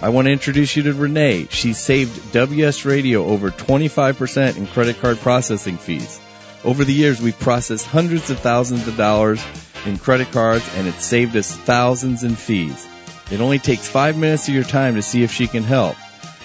I 0.00 0.08
want 0.08 0.24
to 0.24 0.32
introduce 0.32 0.74
you 0.74 0.84
to 0.84 0.94
Renee. 0.94 1.48
She 1.50 1.74
saved 1.74 2.32
WS 2.32 2.86
Radio 2.86 3.26
over 3.26 3.50
25% 3.50 4.56
in 4.56 4.66
credit 4.66 4.98
card 5.02 5.18
processing 5.18 5.76
fees. 5.76 6.18
Over 6.64 6.82
the 6.82 6.94
years, 6.94 7.20
we've 7.20 7.38
processed 7.38 7.84
hundreds 7.84 8.30
of 8.30 8.38
thousands 8.38 8.88
of 8.88 8.96
dollars 8.96 9.44
in 9.84 9.98
credit 9.98 10.32
cards 10.32 10.66
and 10.76 10.88
it 10.88 10.94
saved 10.94 11.36
us 11.36 11.54
thousands 11.54 12.24
in 12.24 12.36
fees. 12.36 12.88
It 13.30 13.42
only 13.42 13.58
takes 13.58 13.86
five 13.86 14.16
minutes 14.16 14.48
of 14.48 14.54
your 14.54 14.64
time 14.64 14.94
to 14.94 15.02
see 15.02 15.24
if 15.24 15.30
she 15.30 15.46
can 15.46 15.62
help. 15.62 15.96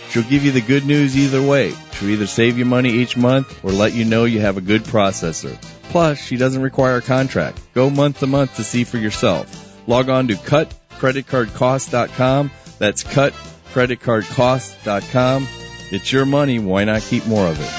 She'll 0.09 0.23
give 0.23 0.43
you 0.43 0.51
the 0.51 0.61
good 0.61 0.85
news 0.85 1.17
either 1.17 1.41
way. 1.41 1.73
She'll 2.03 2.11
either 2.11 2.27
save 2.27 2.57
you 2.57 2.65
money 2.65 2.89
each 2.89 3.15
month 3.15 3.63
or 3.63 3.71
let 3.71 3.93
you 3.93 4.03
know 4.03 4.25
you 4.25 4.41
have 4.41 4.57
a 4.57 4.61
good 4.61 4.83
processor. 4.83 5.55
Plus, 5.83 6.19
she 6.19 6.35
doesn't 6.35 6.61
require 6.61 6.97
a 6.97 7.01
contract. 7.01 7.61
Go 7.73 7.89
month 7.89 8.19
to 8.19 8.27
month 8.27 8.57
to 8.57 8.63
see 8.65 8.83
for 8.83 8.97
yourself. 8.97 9.87
Log 9.87 10.09
on 10.09 10.27
to 10.27 10.33
cutcreditcardcost.com. 10.33 12.51
That's 12.77 13.05
cutcreditcardcost.com. 13.05 15.47
It's 15.91 16.11
your 16.11 16.25
money. 16.25 16.59
Why 16.59 16.83
not 16.83 17.03
keep 17.03 17.25
more 17.25 17.47
of 17.47 17.57
it? 17.61 17.71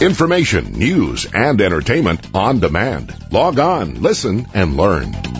Information, 0.00 0.74
news, 0.74 1.26
and 1.34 1.60
entertainment 1.60 2.28
on 2.32 2.60
demand. 2.60 3.12
Log 3.32 3.58
on, 3.58 4.00
listen, 4.00 4.46
and 4.54 4.76
learn. 4.76 5.33